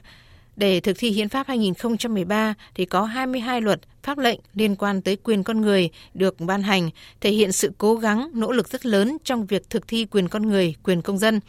để 0.57 0.81
thực 0.81 0.97
thi 0.99 1.11
Hiến 1.11 1.29
pháp 1.29 1.47
2013 1.49 2.55
thì 2.75 2.85
có 2.85 3.03
22 3.03 3.61
luật, 3.61 3.81
pháp 4.05 4.19
lệnh 4.19 4.41
liên 4.55 4.77
quan 4.77 5.03
tới 5.03 5.17
quyền 5.17 5.45
con 5.45 5.61
người 5.61 5.91
được 6.15 6.41
ban 6.41 6.63
hành, 6.63 6.91
thể 7.21 7.31
hiện 7.31 7.53
sự 7.53 7.73
cố 7.79 7.95
gắng, 7.95 8.31
nỗ 8.35 8.53
lực 8.53 8.69
rất 8.69 8.87
lớn 8.87 9.17
trong 9.25 9.47
việc 9.47 9.71
thực 9.71 9.89
thi 9.89 10.07
quyền 10.11 10.29
con 10.29 10.49
người, 10.49 10.75
quyền 10.83 11.03
công 11.03 11.19
dân. 11.19 11.41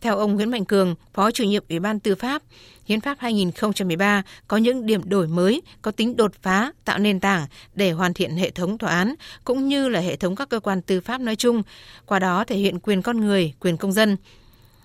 Theo 0.00 0.18
ông 0.18 0.34
Nguyễn 0.34 0.50
Mạnh 0.50 0.64
Cường, 0.64 0.94
Phó 1.14 1.30
chủ 1.30 1.44
nhiệm 1.44 1.64
Ủy 1.68 1.78
ban 1.78 2.00
Tư 2.00 2.14
pháp, 2.14 2.42
Hiến 2.84 3.00
pháp 3.00 3.16
2013 3.20 4.22
có 4.48 4.56
những 4.56 4.86
điểm 4.86 5.08
đổi 5.08 5.28
mới, 5.28 5.62
có 5.82 5.90
tính 5.90 6.16
đột 6.16 6.32
phá, 6.42 6.72
tạo 6.84 6.98
nền 6.98 7.20
tảng 7.20 7.46
để 7.74 7.90
hoàn 7.92 8.14
thiện 8.14 8.36
hệ 8.36 8.50
thống 8.50 8.78
tòa 8.78 8.90
án 8.90 9.14
cũng 9.44 9.68
như 9.68 9.88
là 9.88 10.00
hệ 10.00 10.16
thống 10.16 10.36
các 10.36 10.48
cơ 10.48 10.60
quan 10.60 10.82
tư 10.82 11.00
pháp 11.00 11.20
nói 11.20 11.36
chung, 11.36 11.62
qua 12.06 12.18
đó 12.18 12.44
thể 12.44 12.56
hiện 12.56 12.80
quyền 12.80 13.02
con 13.02 13.20
người, 13.20 13.52
quyền 13.60 13.76
công 13.76 13.92
dân. 13.92 14.16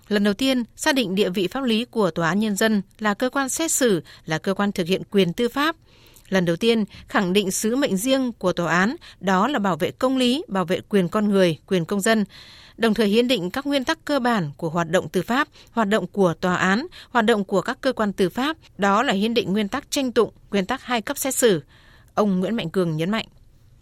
Lần 0.08 0.24
đầu 0.24 0.34
tiên, 0.34 0.64
xác 0.76 0.96
định 0.96 1.16
địa 1.16 1.30
vị 1.30 1.48
pháp 1.48 1.64
lý 1.64 1.86
của 1.86 2.12
Tòa 2.12 2.28
án 2.30 2.40
Nhân 2.40 2.56
dân 2.56 2.82
là 3.00 3.14
cơ 3.14 3.30
quan 3.30 3.50
xét 3.50 3.72
xử, 3.72 4.04
là 4.26 4.38
cơ 4.38 4.54
quan 4.54 4.72
thực 4.72 4.88
hiện 4.88 5.02
quyền 5.12 5.34
tư 5.34 5.50
pháp. 5.50 5.76
Lần 6.30 6.46
đầu 6.46 6.56
tiên, 6.56 6.86
khẳng 7.08 7.34
định 7.34 7.52
sứ 7.52 7.76
mệnh 7.76 7.98
riêng 7.98 8.32
của 8.32 8.54
tòa 8.54 8.74
án 8.74 8.96
đó 9.20 9.48
là 9.48 9.60
bảo 9.60 9.76
vệ 9.76 9.92
công 9.92 10.18
lý, 10.18 10.44
bảo 10.48 10.66
vệ 10.66 10.82
quyền 10.90 11.10
con 11.10 11.30
người, 11.30 11.58
quyền 11.68 11.86
công 11.86 12.02
dân 12.02 12.26
đồng 12.78 12.94
thời 12.94 13.08
hiến 13.08 13.28
định 13.28 13.52
các 13.52 13.66
nguyên 13.68 13.84
tắc 13.84 14.06
cơ 14.06 14.20
bản 14.20 14.52
của 14.58 14.70
hoạt 14.70 14.90
động 14.90 15.10
tư 15.10 15.22
pháp, 15.22 15.48
hoạt 15.72 15.88
động 15.88 16.08
của 16.08 16.34
tòa 16.34 16.56
án, 16.56 16.88
hoạt 17.10 17.26
động 17.26 17.44
của 17.44 17.62
các 17.62 17.78
cơ 17.82 17.94
quan 17.94 18.14
tư 18.14 18.30
pháp, 18.30 18.58
đó 18.78 19.04
là 19.04 19.14
hiến 19.14 19.34
định 19.34 19.54
nguyên 19.54 19.68
tắc 19.68 19.92
tranh 19.92 20.12
tụng, 20.12 20.32
nguyên 20.52 20.66
tắc 20.66 20.84
hai 20.84 21.02
cấp 21.02 21.18
xét 21.18 21.36
xử. 21.36 21.64
Ông 22.14 22.40
Nguyễn 22.40 22.56
Mạnh 22.56 22.70
Cường 22.70 22.98
nhấn 22.98 23.10
mạnh. 23.10 23.26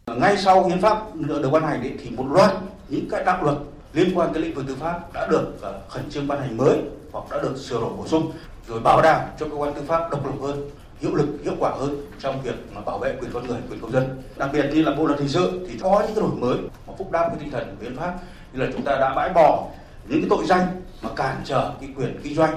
Ngay 0.08 0.38
sau 0.38 0.70
hiến 0.70 0.82
pháp 0.82 1.16
được 1.16 1.50
ban 1.52 1.64
hành 1.64 1.98
thì 2.04 2.10
một 2.10 2.26
loạt 2.32 2.52
những 2.90 3.10
cái 3.10 3.24
đạo 3.26 3.44
luật 3.44 3.58
liên 3.94 4.12
quan 4.16 4.34
tới 4.34 4.42
lĩnh 4.42 4.54
vực 4.54 4.66
tư 4.68 4.76
pháp 4.80 5.14
đã 5.14 5.28
được 5.28 5.62
ờ, 5.62 5.82
khẩn 5.90 6.10
trương 6.10 6.28
ban 6.28 6.42
hành 6.42 6.58
mới 6.58 6.78
hoặc 7.12 7.26
đã 7.32 7.42
được 7.42 7.58
sửa 7.58 7.80
đổi 7.80 7.90
bổ 7.98 8.08
sung 8.08 8.32
rồi 8.68 8.80
bảo 8.80 9.02
đảm 9.02 9.22
cho 9.40 9.48
cơ 9.50 9.56
quan 9.56 9.74
tư 9.74 9.82
pháp 9.88 10.12
độc 10.12 10.26
lập 10.26 10.34
hơn 10.42 10.70
hiệu 11.02 11.16
lực, 11.16 11.28
hiệu 11.44 11.54
quả 11.60 11.72
hơn 11.80 12.06
trong 12.20 12.42
việc 12.42 12.56
mà 12.74 12.82
bảo 12.82 13.00
vệ 13.00 13.16
quyền 13.22 13.32
con 13.34 13.48
người, 13.48 13.58
quyền 13.70 13.80
công 13.80 13.92
dân. 13.92 14.22
Đặc 14.38 14.50
biệt 14.54 14.66
như 14.74 14.82
là 14.82 14.96
bộ 14.96 15.06
luật 15.06 15.20
hình 15.20 15.30
sự 15.30 15.68
thì 15.70 15.78
có 15.80 16.00
những 16.00 16.16
cái 16.16 16.24
đổi 16.24 16.36
mới 16.36 16.58
mà 16.88 16.94
phúc 16.98 17.12
đáp 17.12 17.28
cái 17.30 17.38
tinh 17.40 17.52
thần 17.52 17.76
của 17.76 17.84
hiến 17.84 17.98
pháp, 17.98 18.20
như 18.54 18.60
là 18.60 18.70
chúng 18.74 18.84
ta 18.84 18.98
đã 19.00 19.14
bãi 19.16 19.34
bỏ 19.34 19.70
những 20.08 20.22
cái 20.22 20.30
tội 20.30 20.46
danh 20.46 20.82
mà 21.02 21.10
cản 21.16 21.42
trở 21.46 21.74
cái 21.82 21.90
quyền 21.96 22.20
kinh 22.24 22.36
doanh, 22.36 22.56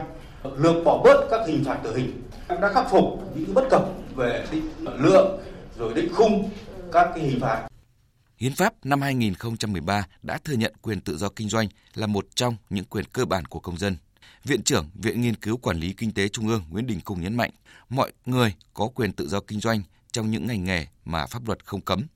lược 0.57 0.85
bỏ 0.85 1.01
bớt 1.05 1.27
các 1.31 1.41
hình 1.47 1.65
phạt 1.65 1.79
tử 1.85 1.97
hình. 1.97 2.23
Đã 2.49 2.73
khắc 2.75 2.91
phục 2.91 3.05
những 3.35 3.45
cái 3.45 3.55
bất 3.55 3.65
cập 3.71 3.83
về 4.17 4.47
định 4.53 4.71
lượng 4.79 5.41
rồi 5.79 5.95
định 5.95 6.13
khung 6.15 6.51
các 6.93 7.09
cái 7.15 7.25
hình 7.25 7.41
phạt. 7.41 7.67
Hiến 8.37 8.55
pháp 8.55 8.75
năm 8.85 9.01
2013 9.01 10.07
đã 10.23 10.39
thừa 10.45 10.55
nhận 10.55 10.73
quyền 10.83 11.01
tự 11.01 11.17
do 11.17 11.29
kinh 11.29 11.49
doanh 11.49 11.69
là 11.95 12.07
một 12.07 12.27
trong 12.35 12.57
những 12.71 12.85
quyền 12.85 13.05
cơ 13.13 13.25
bản 13.25 13.45
của 13.45 13.61
công 13.61 13.79
dân. 13.79 13.97
Viện 14.45 14.63
trưởng 14.63 14.91
Viện 14.95 15.21
Nghiên 15.21 15.37
cứu 15.37 15.57
Quản 15.57 15.77
lý 15.77 15.93
Kinh 15.93 16.13
tế 16.13 16.29
Trung 16.29 16.49
ương 16.49 16.65
Nguyễn 16.71 16.87
Đình 16.87 17.01
Cung 17.01 17.21
nhấn 17.21 17.37
mạnh, 17.37 17.51
mọi 17.89 18.13
người 18.27 18.55
có 18.75 18.89
quyền 18.89 19.13
tự 19.13 19.29
do 19.29 19.41
kinh 19.41 19.61
doanh 19.61 19.83
trong 20.13 20.31
những 20.31 20.47
ngành 20.47 20.65
nghề 20.65 20.87
mà 21.05 21.27
pháp 21.27 21.47
luật 21.47 21.67
không 21.67 21.81
cấm. 21.81 22.07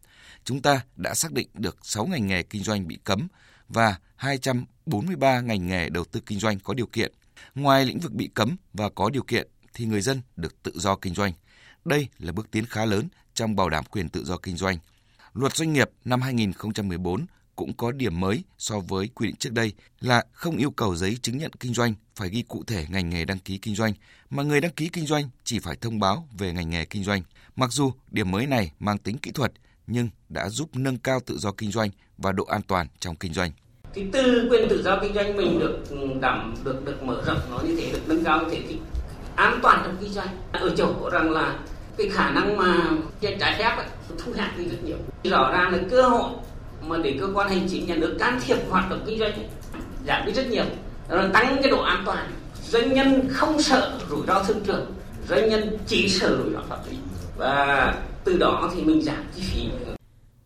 Chúng 0.44 0.62
ta 0.62 0.80
đã 0.96 1.14
xác 1.14 1.32
định 1.32 1.48
được 1.54 1.78
6 1.82 2.06
ngành 2.06 2.26
nghề 2.26 2.42
kinh 2.42 2.62
doanh 2.62 2.88
bị 2.88 2.98
cấm 3.04 3.28
và 3.68 3.98
243 4.16 5.40
ngành 5.40 5.66
nghề 5.66 5.88
đầu 5.88 6.04
tư 6.04 6.20
kinh 6.26 6.38
doanh 6.38 6.60
có 6.60 6.74
điều 6.74 6.86
kiện. 6.86 7.12
Ngoài 7.54 7.84
lĩnh 7.84 7.98
vực 7.98 8.12
bị 8.12 8.30
cấm 8.34 8.56
và 8.72 8.88
có 8.88 9.10
điều 9.10 9.22
kiện 9.22 9.48
thì 9.74 9.84
người 9.84 10.00
dân 10.00 10.22
được 10.36 10.62
tự 10.62 10.72
do 10.74 10.96
kinh 10.96 11.14
doanh. 11.14 11.32
Đây 11.84 12.08
là 12.18 12.32
bước 12.32 12.50
tiến 12.50 12.66
khá 12.66 12.84
lớn 12.84 13.08
trong 13.34 13.56
bảo 13.56 13.70
đảm 13.70 13.84
quyền 13.84 14.08
tự 14.08 14.24
do 14.24 14.36
kinh 14.36 14.56
doanh. 14.56 14.78
Luật 15.34 15.56
doanh 15.56 15.72
nghiệp 15.72 15.90
năm 16.04 16.22
2014 16.22 17.26
cũng 17.56 17.72
có 17.72 17.92
điểm 17.92 18.20
mới 18.20 18.44
so 18.58 18.80
với 18.80 19.08
quy 19.14 19.26
định 19.26 19.36
trước 19.36 19.52
đây 19.52 19.72
là 20.00 20.24
không 20.32 20.56
yêu 20.56 20.70
cầu 20.70 20.96
giấy 20.96 21.18
chứng 21.22 21.38
nhận 21.38 21.50
kinh 21.60 21.74
doanh 21.74 21.94
phải 22.16 22.28
ghi 22.28 22.42
cụ 22.42 22.64
thể 22.66 22.86
ngành 22.88 23.10
nghề 23.10 23.24
đăng 23.24 23.38
ký 23.38 23.58
kinh 23.58 23.74
doanh, 23.74 23.92
mà 24.30 24.42
người 24.42 24.60
đăng 24.60 24.72
ký 24.72 24.88
kinh 24.88 25.06
doanh 25.06 25.28
chỉ 25.44 25.58
phải 25.58 25.76
thông 25.80 26.00
báo 26.00 26.28
về 26.38 26.52
ngành 26.52 26.70
nghề 26.70 26.84
kinh 26.84 27.04
doanh. 27.04 27.22
Mặc 27.56 27.72
dù 27.72 27.92
điểm 28.10 28.30
mới 28.30 28.46
này 28.46 28.72
mang 28.80 28.98
tính 28.98 29.18
kỹ 29.18 29.30
thuật 29.30 29.52
nhưng 29.86 30.08
đã 30.28 30.48
giúp 30.48 30.68
nâng 30.74 30.98
cao 30.98 31.20
tự 31.26 31.38
do 31.38 31.52
kinh 31.52 31.70
doanh 31.70 31.90
và 32.18 32.32
độ 32.32 32.44
an 32.44 32.62
toàn 32.62 32.86
trong 33.00 33.16
kinh 33.16 33.32
doanh. 33.32 33.50
Cái 33.94 34.08
tư 34.12 34.48
quyền 34.50 34.68
tự 34.68 34.82
do 34.82 34.98
kinh 35.02 35.14
doanh 35.14 35.36
mình 35.36 35.58
được 35.58 35.84
ừ, 35.90 36.08
đảm 36.20 36.54
được 36.64 36.84
được 36.84 37.02
mở 37.02 37.22
rộng 37.26 37.38
nó 37.50 37.58
như 37.58 37.76
thế 37.76 37.92
được 37.92 38.02
nâng 38.06 38.24
cao 38.24 38.42
như 38.42 38.48
thế 38.50 38.62
thì 38.68 38.78
an 39.36 39.58
toàn 39.62 39.80
trong 39.84 39.96
kinh 40.00 40.12
doanh 40.12 40.28
ở 40.52 40.74
chỗ 40.76 41.10
rằng 41.12 41.30
là 41.30 41.58
cái 41.96 42.08
khả 42.08 42.30
năng 42.30 42.56
mà 42.56 42.90
trên 43.20 43.38
trái 43.38 43.56
phép 43.58 43.76
ấy, 43.76 43.86
thu 44.18 44.32
hẹp 44.36 44.58
đi 44.58 44.64
rất 44.64 44.84
nhiều 44.84 44.96
rõ 45.24 45.50
ràng 45.52 45.72
là 45.72 45.78
cơ 45.90 46.02
hội 46.02 46.30
mà 46.88 46.96
để 46.98 47.16
cơ 47.20 47.28
quan 47.34 47.48
hành 47.48 47.66
chính 47.70 47.86
nhà 47.86 47.94
nước 47.94 48.16
can 48.18 48.40
thiệp 48.46 48.58
hoạt 48.70 48.90
động 48.90 49.04
kinh 49.06 49.18
doanh 49.18 49.32
ấy, 49.32 49.46
giảm 50.06 50.26
đi 50.26 50.32
rất 50.32 50.46
nhiều. 50.50 50.64
Rồi 51.08 51.30
tăng 51.32 51.56
cái 51.62 51.70
độ 51.70 51.82
an 51.82 52.02
toàn. 52.06 52.30
Doanh 52.70 52.94
nhân 52.94 53.28
không 53.30 53.62
sợ 53.62 53.98
rủi 54.10 54.26
ro 54.26 54.42
thương 54.42 54.60
trường. 54.66 54.94
Doanh 55.28 55.50
nhân 55.50 55.78
chỉ 55.86 56.08
sợ 56.08 56.38
rủi 56.44 56.52
ro 56.52 56.60
pháp 56.68 56.78
lý. 56.90 56.96
Và 57.36 57.94
từ 58.24 58.38
đó 58.38 58.70
thì 58.74 58.82
mình 58.82 59.02
giảm 59.02 59.24
chi 59.36 59.42
phí. 59.42 59.68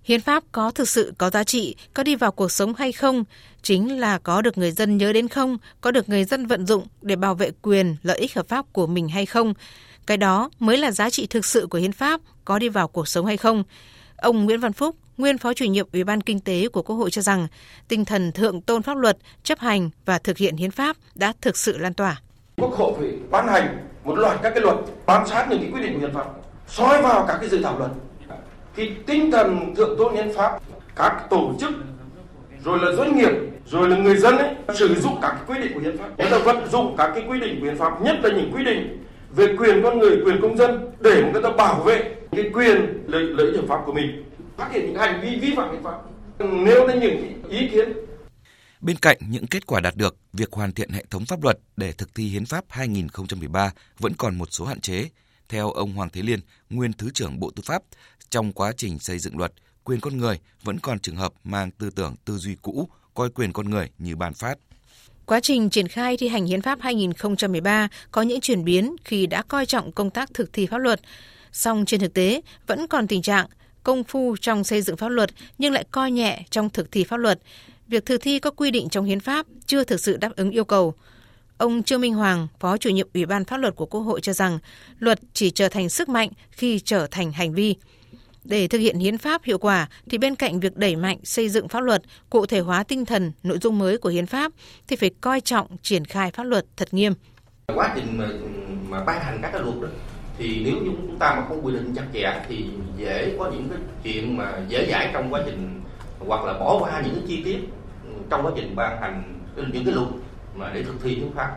Hiến 0.05 0.21
pháp 0.21 0.45
có 0.53 0.71
thực 0.71 0.89
sự 0.89 1.13
có 1.19 1.31
giá 1.31 1.45
trị, 1.45 1.77
có 1.95 2.03
đi 2.03 2.15
vào 2.15 2.33
cuộc 2.33 2.53
sống 2.53 2.75
hay 2.75 2.93
không, 2.93 3.25
chính 3.63 4.01
là 4.01 4.19
có 4.19 4.43
được 4.43 4.59
người 4.59 4.73
dân 4.73 4.97
nhớ 4.97 5.13
đến 5.13 5.29
không, 5.29 5.59
có 5.81 5.91
được 5.91 6.09
người 6.09 6.25
dân 6.25 6.47
vận 6.47 6.67
dụng 6.67 6.87
để 7.03 7.17
bảo 7.17 7.35
vệ 7.35 7.51
quyền, 7.63 7.97
lợi 8.03 8.19
ích 8.19 8.35
hợp 8.35 8.49
pháp 8.49 8.65
của 8.73 8.87
mình 8.87 9.09
hay 9.09 9.27
không. 9.27 9.55
Cái 10.07 10.17
đó 10.17 10.51
mới 10.59 10.77
là 10.77 10.91
giá 10.91 11.11
trị 11.11 11.27
thực 11.27 11.45
sự 11.45 11.67
của 11.67 11.79
hiến 11.79 11.93
pháp, 11.93 12.21
có 12.45 12.59
đi 12.59 12.69
vào 12.69 12.89
cuộc 12.89 13.09
sống 13.09 13.27
hay 13.27 13.37
không. 13.37 13.65
Ông 14.17 14.45
Nguyễn 14.45 14.61
Văn 14.61 14.73
Phúc, 14.73 14.97
nguyên 15.19 15.39
phó 15.39 15.55
chủ 15.55 15.65
nhiệm 15.65 15.87
Ủy 15.93 16.05
ban 16.05 16.21
Kinh 16.21 16.41
tế 16.41 16.69
của 16.69 16.83
Quốc 16.83 16.97
hội 16.97 17.11
cho 17.11 17.23
rằng, 17.23 17.47
tinh 17.89 18.05
thần 18.05 18.33
thượng 18.33 18.61
tôn 18.61 18.83
pháp 18.83 18.97
luật, 18.97 19.19
chấp 19.43 19.59
hành 19.59 19.91
và 20.05 20.19
thực 20.19 20.39
hiện 20.39 20.57
hiến 20.57 20.71
pháp 20.71 20.97
đã 21.15 21.33
thực 21.41 21.57
sự 21.57 21.79
lan 21.79 21.95
tỏa. 21.95 22.21
Quốc 22.57 22.73
hội 22.73 22.93
phải 22.99 23.13
ban 23.31 23.49
hành 23.49 23.77
một 24.05 24.19
loạt 24.19 24.39
các 24.43 24.51
cái 24.51 24.61
luật 24.61 24.77
bám 25.07 25.27
sát 25.27 25.47
những 25.51 25.59
cái 25.61 25.71
quy 25.75 25.83
định 25.83 25.95
của 25.95 26.01
hiến 26.01 26.15
pháp, 26.15 26.27
soi 26.69 27.03
vào 27.03 27.25
các 27.29 27.37
cái 27.41 27.49
dự 27.49 27.63
thảo 27.63 27.79
luật. 27.79 27.91
Thì 28.77 28.91
tinh 29.07 29.31
thần 29.31 29.75
thượng 29.75 29.99
tôn 29.99 30.15
hiến 30.15 30.33
pháp 30.35 30.63
các 30.97 31.27
tổ 31.31 31.53
chức 31.61 31.71
rồi 32.65 32.79
là 32.83 32.93
doanh 32.93 33.19
nghiệp 33.19 33.33
rồi 33.67 33.89
là 33.89 33.97
người 33.97 34.17
dân 34.17 34.39
ấy 34.39 34.55
sử 34.75 34.95
dụng 34.95 35.19
các 35.23 35.31
cái 35.31 35.43
quy 35.47 35.63
định 35.63 35.73
của 35.75 35.81
hiến 35.81 35.99
pháp. 35.99 36.19
Người 36.19 36.31
ta 36.31 36.39
vận 36.39 36.69
dụng 36.71 36.95
các 36.99 37.11
cái 37.15 37.25
quy 37.29 37.41
định 37.41 37.61
của 37.61 37.67
hiến 37.67 37.77
pháp 37.77 38.03
nhất 38.03 38.17
là 38.23 38.31
những 38.37 38.53
quy 38.55 38.65
định 38.65 39.05
về 39.31 39.57
quyền 39.59 39.83
con 39.83 39.99
người 39.99 40.19
quyền 40.25 40.41
công 40.43 40.57
dân 40.57 40.91
để 41.01 41.31
người 41.33 41.43
ta 41.43 41.51
bảo 41.51 41.83
vệ 41.83 42.15
cái 42.33 42.51
quyền 42.55 43.03
lợi 43.07 43.23
lợi 43.23 43.47
ích 43.47 43.57
hợp 43.57 43.67
pháp 43.69 43.83
của 43.87 43.93
mình 43.93 44.25
phát 44.59 44.73
hiện 44.73 44.87
những 44.87 44.97
hành 44.97 45.21
vi 45.23 45.39
vi 45.39 45.55
phạm 45.57 45.73
hiến 45.73 45.83
pháp 45.83 45.99
nếu 46.39 46.87
lên 46.87 47.01
những 47.01 47.43
ý 47.49 47.69
kiến 47.73 47.89
Bên 48.81 48.97
cạnh 48.97 49.17
những 49.29 49.47
kết 49.47 49.67
quả 49.67 49.81
đạt 49.81 49.97
được, 49.97 50.17
việc 50.33 50.53
hoàn 50.53 50.73
thiện 50.73 50.91
hệ 50.91 51.05
thống 51.11 51.25
pháp 51.25 51.43
luật 51.43 51.59
để 51.77 51.93
thực 51.93 52.15
thi 52.15 52.29
Hiến 52.29 52.47
pháp 52.47 52.65
2013 52.69 53.73
vẫn 53.99 54.13
còn 54.15 54.39
một 54.39 54.49
số 54.51 54.65
hạn 54.65 54.81
chế. 54.81 55.09
Theo 55.49 55.71
ông 55.71 55.93
Hoàng 55.93 56.09
Thế 56.13 56.23
Liên, 56.23 56.41
nguyên 56.71 56.93
Thứ 56.93 57.11
trưởng 57.15 57.41
Bộ 57.41 57.51
Tư 57.51 57.63
pháp, 57.67 57.83
trong 58.31 58.53
quá 58.53 58.73
trình 58.77 58.99
xây 58.99 59.19
dựng 59.19 59.39
luật, 59.39 59.53
quyền 59.85 60.01
con 60.01 60.17
người 60.17 60.39
vẫn 60.63 60.79
còn 60.79 60.99
trường 60.99 61.17
hợp 61.17 61.33
mang 61.45 61.71
tư 61.71 61.91
tưởng 61.91 62.15
tư 62.25 62.37
duy 62.37 62.57
cũ, 62.63 62.89
coi 63.15 63.31
quyền 63.31 63.53
con 63.53 63.71
người 63.71 63.91
như 63.99 64.17
ban 64.17 64.35
phát. 64.35 64.59
Quá 65.27 65.41
trình 65.41 65.71
triển 65.71 65.89
khai 65.89 66.17
thi 66.17 66.29
hành 66.29 66.47
Hiến 66.47 66.63
pháp 66.63 66.79
2013 66.83 67.89
có 68.11 68.23
những 68.23 68.41
chuyển 68.41 68.65
biến 68.65 68.97
khi 69.05 69.27
đã 69.27 69.43
coi 69.43 69.67
trọng 69.67 69.93
công 69.93 70.11
tác 70.11 70.35
thực 70.35 70.53
thi 70.53 70.67
pháp 70.67 70.79
luật. 70.79 71.01
Song 71.53 71.85
trên 71.85 72.01
thực 72.01 72.15
tế 72.15 72.41
vẫn 72.67 72.87
còn 72.87 73.07
tình 73.07 73.23
trạng 73.23 73.47
công 73.89 74.05
phu 74.05 74.37
trong 74.41 74.65
xây 74.65 74.83
dựng 74.83 74.97
pháp 74.97 75.09
luật 75.09 75.31
nhưng 75.59 75.73
lại 75.73 75.85
coi 75.91 76.11
nhẹ 76.11 76.43
trong 76.51 76.71
thực 76.71 76.93
thi 76.93 77.05
pháp 77.05 77.17
luật. 77.17 77.39
Việc 77.87 78.07
thực 78.07 78.23
thi 78.23 78.39
các 78.39 78.53
quy 78.57 78.71
định 78.71 78.89
trong 78.89 79.05
hiến 79.05 79.21
pháp 79.21 79.47
chưa 79.67 79.85
thực 79.85 80.01
sự 80.01 80.17
đáp 80.17 80.37
ứng 80.37 80.51
yêu 80.51 80.65
cầu. 80.65 80.95
Ông 81.59 81.83
Trương 81.83 82.01
Minh 82.01 82.15
Hoàng, 82.15 82.49
Phó 82.61 82.77
chủ 82.77 82.91
nhiệm 82.91 83.09
Ủy 83.15 83.27
ban 83.27 83.45
pháp 83.45 83.57
luật 83.57 83.77
của 83.77 83.87
Quốc 83.87 84.01
hội 84.01 84.21
cho 84.21 84.33
rằng 84.33 84.59
luật 84.99 85.21
chỉ 85.33 85.51
trở 85.51 85.69
thành 85.69 85.89
sức 85.89 86.09
mạnh 86.09 86.31
khi 86.51 86.79
trở 86.79 87.07
thành 87.11 87.33
hành 87.33 87.55
vi. 87.55 87.77
Để 88.45 88.69
thực 88.69 88.79
hiện 88.79 88.99
hiến 88.99 89.19
pháp 89.19 89.45
hiệu 89.45 89.59
quả 89.59 89.89
thì 90.11 90.19
bên 90.19 90.35
cạnh 90.35 90.61
việc 90.61 90.77
đẩy 90.77 90.97
mạnh 90.97 91.19
xây 91.25 91.49
dựng 91.49 91.69
pháp 91.69 91.81
luật, 91.81 92.03
cụ 92.31 92.47
thể 92.47 92.61
hóa 92.61 92.83
tinh 92.83 93.05
thần, 93.05 93.33
nội 93.43 93.59
dung 93.59 93.79
mới 93.79 93.99
của 93.99 94.09
hiến 94.09 94.27
pháp 94.27 94.53
thì 94.89 94.97
phải 94.97 95.11
coi 95.21 95.41
trọng 95.41 95.77
triển 95.83 96.05
khai 96.05 96.31
pháp 96.31 96.45
luật 96.45 96.65
thật 96.77 96.95
nghiêm. 96.95 97.13
Quá 97.75 97.93
trình 97.95 98.19
mà, 98.19 98.29
mà 98.89 99.05
ban 99.05 99.21
hành 99.25 99.39
các 99.43 99.51
cái 99.53 99.63
luật 99.63 99.81
đó 99.81 99.89
thì 100.39 100.63
nếu 100.65 100.75
như 100.75 100.91
chúng 101.07 101.19
ta 101.19 101.35
mà 101.35 101.45
không 101.49 101.67
quy 101.67 101.73
định 101.73 101.95
chặt 101.95 102.05
chẽ 102.13 102.45
thì 102.49 102.67
dễ 102.97 103.37
có 103.39 103.51
những 103.51 103.69
cái 103.69 103.79
chuyện 104.03 104.37
mà 104.37 104.53
dễ 104.69 104.89
dãi 104.91 105.11
trong 105.13 105.33
quá 105.33 105.41
trình 105.47 105.81
hoặc 106.27 106.45
là 106.45 106.53
bỏ 106.53 106.79
qua 106.81 107.03
những 107.05 107.15
cái 107.15 107.25
chi 107.29 107.43
tiết 107.45 107.59
trong 108.31 108.47
quá 108.47 108.53
trình 108.57 108.77
ban 108.77 109.01
hành 109.01 109.23
những 109.57 109.85
cái 109.85 109.95
luật 109.95 110.09
mà 110.55 110.71
để 110.75 110.83
thực 110.83 111.03
thi 111.03 111.15
hiến 111.15 111.33
pháp 111.35 111.57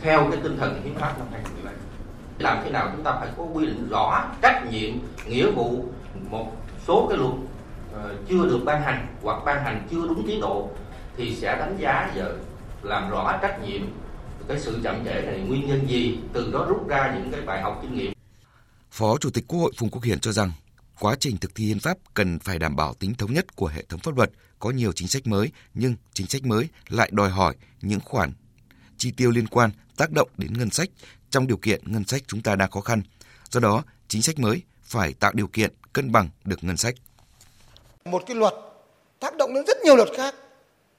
theo 0.00 0.26
cái 0.30 0.40
tinh 0.42 0.56
thần 0.58 0.82
hiến 0.84 0.94
pháp 0.94 1.18
năm 1.18 1.26
2017 1.32 1.74
làm 2.38 2.60
thế 2.64 2.70
nào 2.70 2.88
chúng 2.92 3.04
ta 3.04 3.12
phải 3.20 3.28
có 3.36 3.42
quy 3.42 3.66
định 3.66 3.88
rõ 3.90 4.24
trách 4.42 4.62
nhiệm, 4.70 4.92
nghĩa 5.26 5.50
vụ, 5.50 5.84
một 6.30 6.52
số 6.86 7.06
cái 7.08 7.18
luật 7.18 7.32
ờ, 7.94 8.14
chưa 8.28 8.46
được 8.46 8.60
ban 8.64 8.82
hành 8.82 9.06
hoặc 9.22 9.42
ban 9.44 9.64
hành 9.64 9.82
chưa 9.90 10.08
đúng 10.08 10.26
tiến 10.26 10.40
độ 10.40 10.68
thì 11.16 11.34
sẽ 11.34 11.56
đánh 11.58 11.76
giá 11.78 12.10
giờ 12.16 12.36
làm 12.82 13.10
rõ 13.10 13.38
trách 13.42 13.62
nhiệm, 13.62 13.80
cái 14.48 14.58
sự 14.60 14.78
chậm 14.84 15.04
trễ 15.04 15.22
này 15.22 15.40
nguyên 15.48 15.68
nhân 15.68 15.88
gì, 15.88 16.18
từ 16.32 16.50
đó 16.52 16.66
rút 16.68 16.88
ra 16.88 17.14
những 17.14 17.32
cái 17.32 17.40
bài 17.40 17.62
học 17.62 17.78
kinh 17.82 17.94
nghiệm. 17.94 18.12
Phó 18.92 19.18
Chủ 19.18 19.30
tịch 19.30 19.44
Quốc 19.48 19.60
hội 19.60 19.72
Phùng 19.76 19.90
Quốc 19.90 20.02
Hiển 20.04 20.20
cho 20.20 20.32
rằng 20.32 20.52
quá 21.00 21.16
trình 21.20 21.36
thực 21.36 21.54
thi 21.54 21.66
hiến 21.66 21.80
pháp 21.80 21.98
cần 22.14 22.38
phải 22.38 22.58
đảm 22.58 22.76
bảo 22.76 22.94
tính 22.94 23.14
thống 23.14 23.32
nhất 23.32 23.56
của 23.56 23.66
hệ 23.66 23.82
thống 23.88 24.00
pháp 24.00 24.16
luật, 24.16 24.30
có 24.58 24.70
nhiều 24.70 24.92
chính 24.92 25.08
sách 25.08 25.26
mới 25.26 25.50
nhưng 25.74 25.94
chính 26.12 26.26
sách 26.26 26.44
mới 26.44 26.68
lại 26.88 27.10
đòi 27.12 27.30
hỏi 27.30 27.54
những 27.82 28.00
khoản 28.00 28.32
chi 28.98 29.12
tiêu 29.16 29.30
liên 29.30 29.46
quan 29.46 29.70
tác 29.96 30.10
động 30.10 30.28
đến 30.36 30.52
ngân 30.52 30.70
sách 30.70 30.88
trong 31.30 31.46
điều 31.46 31.56
kiện 31.56 31.80
ngân 31.84 32.04
sách 32.04 32.22
chúng 32.26 32.42
ta 32.42 32.56
đang 32.56 32.70
khó 32.70 32.80
khăn. 32.80 33.02
Do 33.50 33.60
đó, 33.60 33.84
chính 34.08 34.22
sách 34.22 34.38
mới 34.38 34.62
phải 34.82 35.12
tạo 35.12 35.32
điều 35.34 35.46
kiện 35.46 35.70
cân 35.92 36.12
bằng 36.12 36.28
được 36.44 36.64
ngân 36.64 36.76
sách. 36.76 36.94
Một 38.04 38.22
cái 38.26 38.36
luật 38.36 38.54
tác 39.20 39.36
động 39.36 39.54
đến 39.54 39.64
rất 39.66 39.76
nhiều 39.84 39.96
luật 39.96 40.08
khác. 40.16 40.34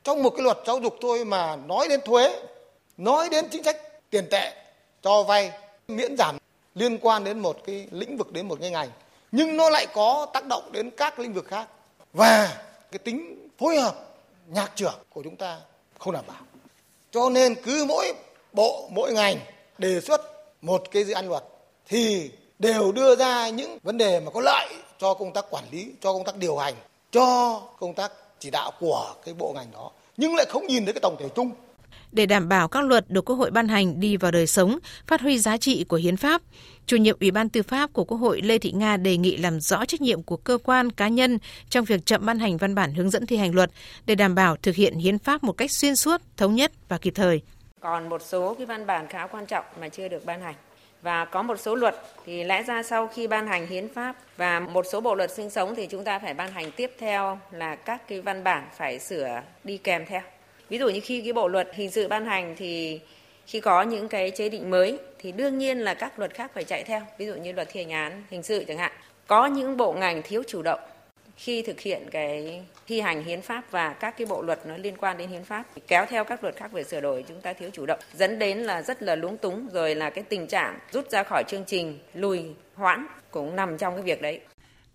Trong 0.04 0.24
một 0.24 0.30
cái 0.30 0.42
luật 0.42 0.58
giáo 0.68 0.80
dục 0.80 0.96
thôi 1.02 1.26
mà 1.26 1.56
nói 1.56 1.88
đến 1.90 2.00
thuế, 2.06 2.44
nói 2.98 3.30
đến 3.30 3.46
chính 3.52 3.64
sách 3.64 3.78
tiền 4.10 4.26
tệ, 4.32 4.54
cho 5.02 5.24
vay, 5.24 5.52
miễn 5.88 6.18
giảm 6.18 6.38
liên 6.76 6.98
quan 7.02 7.24
đến 7.24 7.40
một 7.40 7.58
cái 7.66 7.88
lĩnh 7.92 8.18
vực, 8.18 8.32
đến 8.32 8.48
một 8.48 8.58
cái 8.62 8.70
ngành, 8.72 8.90
nhưng 9.32 9.58
nó 9.58 9.70
lại 9.70 9.88
có 9.94 10.28
tác 10.34 10.46
động 10.46 10.72
đến 10.72 10.90
các 10.98 11.20
lĩnh 11.20 11.34
vực 11.34 11.48
khác. 11.48 11.68
Và 12.14 12.64
cái 12.92 13.00
tính 13.00 13.48
phối 13.58 13.80
hợp 13.80 13.96
nhạc 14.48 14.72
trưởng 14.76 14.96
của 15.10 15.24
chúng 15.24 15.36
ta 15.36 15.60
không 16.00 16.14
đảm 16.14 16.26
bảo. 16.28 16.42
Cho 17.12 17.30
nên 17.30 17.56
cứ 17.56 17.86
mỗi 17.88 18.14
bộ, 18.54 18.90
mỗi 18.92 19.14
ngành 19.14 19.38
đề 19.78 20.02
xuất 20.02 20.22
một 20.62 20.84
cái 20.92 21.04
dự 21.04 21.14
án 21.14 21.30
luật 21.30 21.44
thì 21.88 22.32
đều 22.60 22.92
đưa 22.92 23.16
ra 23.16 23.50
những 23.50 23.78
vấn 23.84 23.98
đề 23.98 24.20
mà 24.20 24.32
có 24.32 24.42
lợi 24.42 24.68
cho 25.00 25.14
công 25.14 25.34
tác 25.34 25.46
quản 25.50 25.64
lý, 25.72 25.88
cho 26.02 26.14
công 26.14 26.24
tác 26.24 26.36
điều 26.36 26.58
hành, 26.58 26.74
cho 27.12 27.62
công 27.80 27.94
tác 27.94 28.12
chỉ 28.40 28.50
đạo 28.50 28.72
của 28.80 29.14
cái 29.26 29.34
bộ 29.34 29.54
ngành 29.56 29.72
đó. 29.74 29.92
Nhưng 30.18 30.36
lại 30.36 30.46
không 30.50 30.68
nhìn 30.68 30.86
thấy 30.86 30.94
cái 30.94 31.02
tổng 31.02 31.16
thể 31.20 31.30
chung 31.36 31.52
để 32.14 32.26
đảm 32.26 32.50
bảo 32.50 32.68
các 32.68 32.86
luật 32.86 33.10
được 33.10 33.26
Quốc 33.26 33.36
hội 33.36 33.52
ban 33.52 33.68
hành 33.68 34.00
đi 34.00 34.18
vào 34.18 34.32
đời 34.32 34.48
sống, 34.48 34.80
phát 35.08 35.22
huy 35.22 35.40
giá 35.40 35.58
trị 35.58 35.84
của 35.84 35.98
hiến 35.98 36.18
pháp. 36.18 36.42
Chủ 36.86 36.98
nhiệm 36.98 37.18
Ủy 37.20 37.32
ban 37.32 37.50
Tư 37.50 37.64
pháp 37.64 37.94
của 37.94 38.04
Quốc 38.04 38.18
hội 38.18 38.42
Lê 38.42 38.58
Thị 38.58 38.72
Nga 38.72 38.98
đề 38.98 39.18
nghị 39.18 39.38
làm 39.38 39.60
rõ 39.60 39.86
trách 39.86 40.02
nhiệm 40.02 40.24
của 40.24 40.38
cơ 40.38 40.58
quan 40.64 40.90
cá 40.90 41.08
nhân 41.08 41.40
trong 41.70 41.86
việc 41.86 42.06
chậm 42.06 42.26
ban 42.26 42.40
hành 42.40 42.58
văn 42.58 42.76
bản 42.76 42.94
hướng 42.94 43.10
dẫn 43.10 43.26
thi 43.26 43.38
hành 43.38 43.56
luật 43.56 43.72
để 44.06 44.16
đảm 44.16 44.36
bảo 44.36 44.56
thực 44.56 44.76
hiện 44.76 44.96
hiến 44.96 45.20
pháp 45.20 45.44
một 45.44 45.54
cách 45.54 45.72
xuyên 45.72 45.96
suốt, 45.96 46.22
thống 46.38 46.56
nhất 46.56 46.72
và 46.90 46.98
kịp 46.98 47.14
thời. 47.16 47.42
Còn 47.80 48.10
một 48.10 48.22
số 48.22 48.54
cái 48.54 48.66
văn 48.66 48.86
bản 48.86 49.08
khá 49.08 49.28
quan 49.28 49.46
trọng 49.46 49.66
mà 49.82 49.90
chưa 49.90 50.08
được 50.08 50.26
ban 50.26 50.42
hành 50.42 50.56
và 51.04 51.26
có 51.26 51.42
một 51.42 51.60
số 51.60 51.76
luật 51.76 51.96
thì 52.26 52.44
lẽ 52.44 52.64
ra 52.64 52.84
sau 52.84 53.08
khi 53.08 53.28
ban 53.28 53.48
hành 53.48 53.68
hiến 53.68 53.94
pháp 53.94 54.16
và 54.38 54.60
một 54.60 54.86
số 54.92 55.02
bộ 55.02 55.16
luật 55.16 55.32
sinh 55.32 55.50
sống 55.50 55.76
thì 55.76 55.88
chúng 55.88 56.04
ta 56.04 56.20
phải 56.20 56.34
ban 56.34 56.52
hành 56.52 56.72
tiếp 56.72 56.92
theo 57.00 57.40
là 57.52 57.76
các 57.76 58.08
cái 58.08 58.22
văn 58.22 58.44
bản 58.44 58.68
phải 58.78 59.00
sửa 59.00 59.42
đi 59.64 59.78
kèm 59.78 60.06
theo 60.06 60.22
ví 60.70 60.78
dụ 60.78 60.90
như 60.90 61.00
khi 61.04 61.22
cái 61.22 61.34
bộ 61.34 61.48
luật 61.48 61.70
hình 61.74 61.92
sự 61.92 62.08
ban 62.08 62.26
hành 62.26 62.56
thì 62.58 63.00
khi 63.46 63.60
có 63.60 63.82
những 63.82 64.10
cái 64.10 64.32
chế 64.32 64.50
định 64.50 64.70
mới 64.70 65.00
thì 65.20 65.32
đương 65.32 65.58
nhiên 65.58 65.80
là 65.80 65.94
các 65.94 66.20
luật 66.20 66.34
khác 66.34 66.52
phải 66.54 66.64
chạy 66.64 66.84
theo. 66.84 67.02
Ví 67.18 67.26
dụ 67.26 67.36
như 67.36 67.52
luật 67.52 67.68
thi 67.72 67.84
hành 67.84 67.92
án 67.92 68.24
hình 68.30 68.44
sự 68.44 68.64
chẳng 68.68 68.78
hạn. 68.78 68.92
Có 69.28 69.46
những 69.46 69.78
bộ 69.78 69.94
ngành 69.94 70.22
thiếu 70.22 70.44
chủ 70.48 70.62
động. 70.62 70.80
Khi 71.38 71.62
thực 71.62 71.80
hiện 71.80 72.08
cái 72.12 72.62
thi 72.88 73.02
hành 73.02 73.24
hiến 73.24 73.42
pháp 73.42 73.72
và 73.72 73.94
các 73.94 74.18
cái 74.18 74.26
bộ 74.26 74.42
luật 74.42 74.60
nó 74.66 74.78
liên 74.78 74.98
quan 74.98 75.18
đến 75.18 75.30
hiến 75.30 75.44
pháp 75.44 75.64
kéo 75.88 76.06
theo 76.10 76.24
các 76.24 76.44
luật 76.44 76.56
khác 76.56 76.72
về 76.72 76.84
sửa 76.84 77.02
đổi, 77.02 77.26
chúng 77.28 77.42
ta 77.42 77.54
thiếu 77.54 77.70
chủ 77.74 77.86
động. 77.86 78.00
Dẫn 78.14 78.40
đến 78.40 78.58
là 78.58 78.82
rất 78.82 79.04
là 79.04 79.16
lúng 79.16 79.38
túng, 79.38 79.68
rồi 79.74 79.96
là 79.96 80.10
cái 80.10 80.24
tình 80.24 80.48
trạng 80.48 80.80
rút 80.92 81.12
ra 81.12 81.24
khỏi 81.24 81.44
chương 81.48 81.64
trình, 81.68 82.00
lùi, 82.14 82.44
hoãn 82.76 83.08
cũng 83.32 83.56
nằm 83.56 83.78
trong 83.78 83.94
cái 83.94 84.04
việc 84.04 84.22
đấy. 84.22 84.40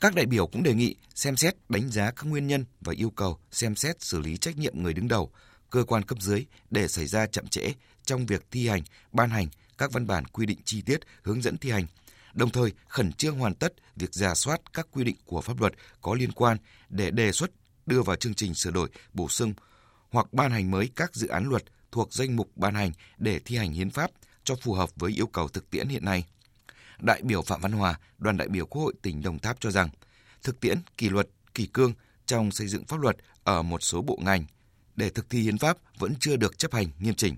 Các 0.01 0.15
đại 0.15 0.27
biểu 0.27 0.47
cũng 0.47 0.63
đề 0.63 0.75
nghị 0.75 0.97
xem 1.15 1.37
xét 1.37 1.55
đánh 1.69 1.89
giá 1.89 2.11
các 2.17 2.25
nguyên 2.25 2.47
nhân 2.47 2.65
và 2.81 2.93
yêu 2.97 3.11
cầu 3.11 3.39
xem 3.51 3.77
xét 3.77 4.03
xử 4.03 4.21
lý 4.21 4.37
trách 4.37 4.57
nhiệm 4.57 4.83
người 4.83 4.93
đứng 4.93 5.09
đầu 5.09 5.31
cơ 5.71 5.85
quan 5.85 6.03
cấp 6.03 6.19
dưới 6.21 6.47
để 6.71 6.89
xảy 6.89 7.07
ra 7.07 7.27
chậm 7.27 7.49
trễ 7.49 7.73
trong 8.05 8.27
việc 8.27 8.47
thi 8.51 8.69
hành, 8.69 8.83
ban 9.13 9.31
hành 9.31 9.49
các 9.79 9.93
văn 9.93 10.07
bản 10.07 10.25
quy 10.25 10.47
định 10.47 10.59
chi 10.65 10.83
tiết 10.83 11.01
hướng 11.23 11.43
dẫn 11.43 11.59
thi 11.59 11.71
hành, 11.71 11.87
đồng 12.33 12.51
thời 12.51 12.73
khẩn 12.89 13.13
trương 13.13 13.39
hoàn 13.39 13.55
tất 13.55 13.73
việc 13.97 14.15
giả 14.15 14.35
soát 14.35 14.61
các 14.73 14.87
quy 14.91 15.05
định 15.05 15.17
của 15.25 15.41
pháp 15.41 15.61
luật 15.61 15.73
có 16.01 16.15
liên 16.15 16.33
quan 16.33 16.57
để 16.89 17.11
đề 17.11 17.33
xuất 17.33 17.51
đưa 17.87 18.03
vào 18.03 18.17
chương 18.17 18.35
trình 18.35 18.55
sửa 18.55 18.71
đổi, 18.71 18.89
bổ 19.13 19.29
sung 19.29 19.55
hoặc 20.11 20.33
ban 20.33 20.51
hành 20.51 20.71
mới 20.71 20.91
các 20.97 21.15
dự 21.15 21.29
án 21.29 21.49
luật 21.49 21.63
thuộc 21.93 22.13
danh 22.13 22.37
mục 22.37 22.51
ban 22.57 22.75
hành 22.75 22.93
để 23.19 23.39
thi 23.39 23.57
hành 23.57 23.73
hiến 23.73 23.91
pháp 23.91 24.11
cho 24.45 24.57
phù 24.57 24.75
hợp 24.75 24.91
với 24.97 25.13
yêu 25.21 25.27
cầu 25.27 25.49
thực 25.49 25.71
tiễn 25.71 25.89
hiện 25.89 26.05
nay. 26.05 26.25
Đại 26.99 27.23
biểu 27.23 27.43
Phạm 27.43 27.61
Văn 27.61 27.73
Hòa, 27.73 28.01
đoàn 28.19 28.37
đại 28.37 28.49
biểu 28.49 28.67
Quốc 28.67 28.83
hội 28.83 28.95
tỉnh 29.03 29.23
Đồng 29.23 29.39
Tháp 29.39 29.61
cho 29.61 29.71
rằng, 29.71 29.89
thực 30.43 30.61
tiễn 30.61 30.79
kỷ 30.97 31.09
luật, 31.09 31.29
kỷ 31.55 31.67
cương 31.67 31.93
trong 32.27 32.51
xây 32.51 32.69
dựng 32.69 32.85
pháp 32.85 33.01
luật 33.01 33.17
ở 33.45 33.63
một 33.63 33.83
số 33.83 34.03
bộ 34.03 34.19
ngành 34.23 34.45
để 34.99 35.11
thực 35.11 35.31
thi 35.31 35.39
hiến 35.39 35.59
pháp 35.59 35.77
vẫn 35.99 36.15
chưa 36.21 36.37
được 36.37 36.59
chấp 36.59 36.73
hành 36.73 36.87
nghiêm 36.99 37.15
chỉnh. 37.15 37.37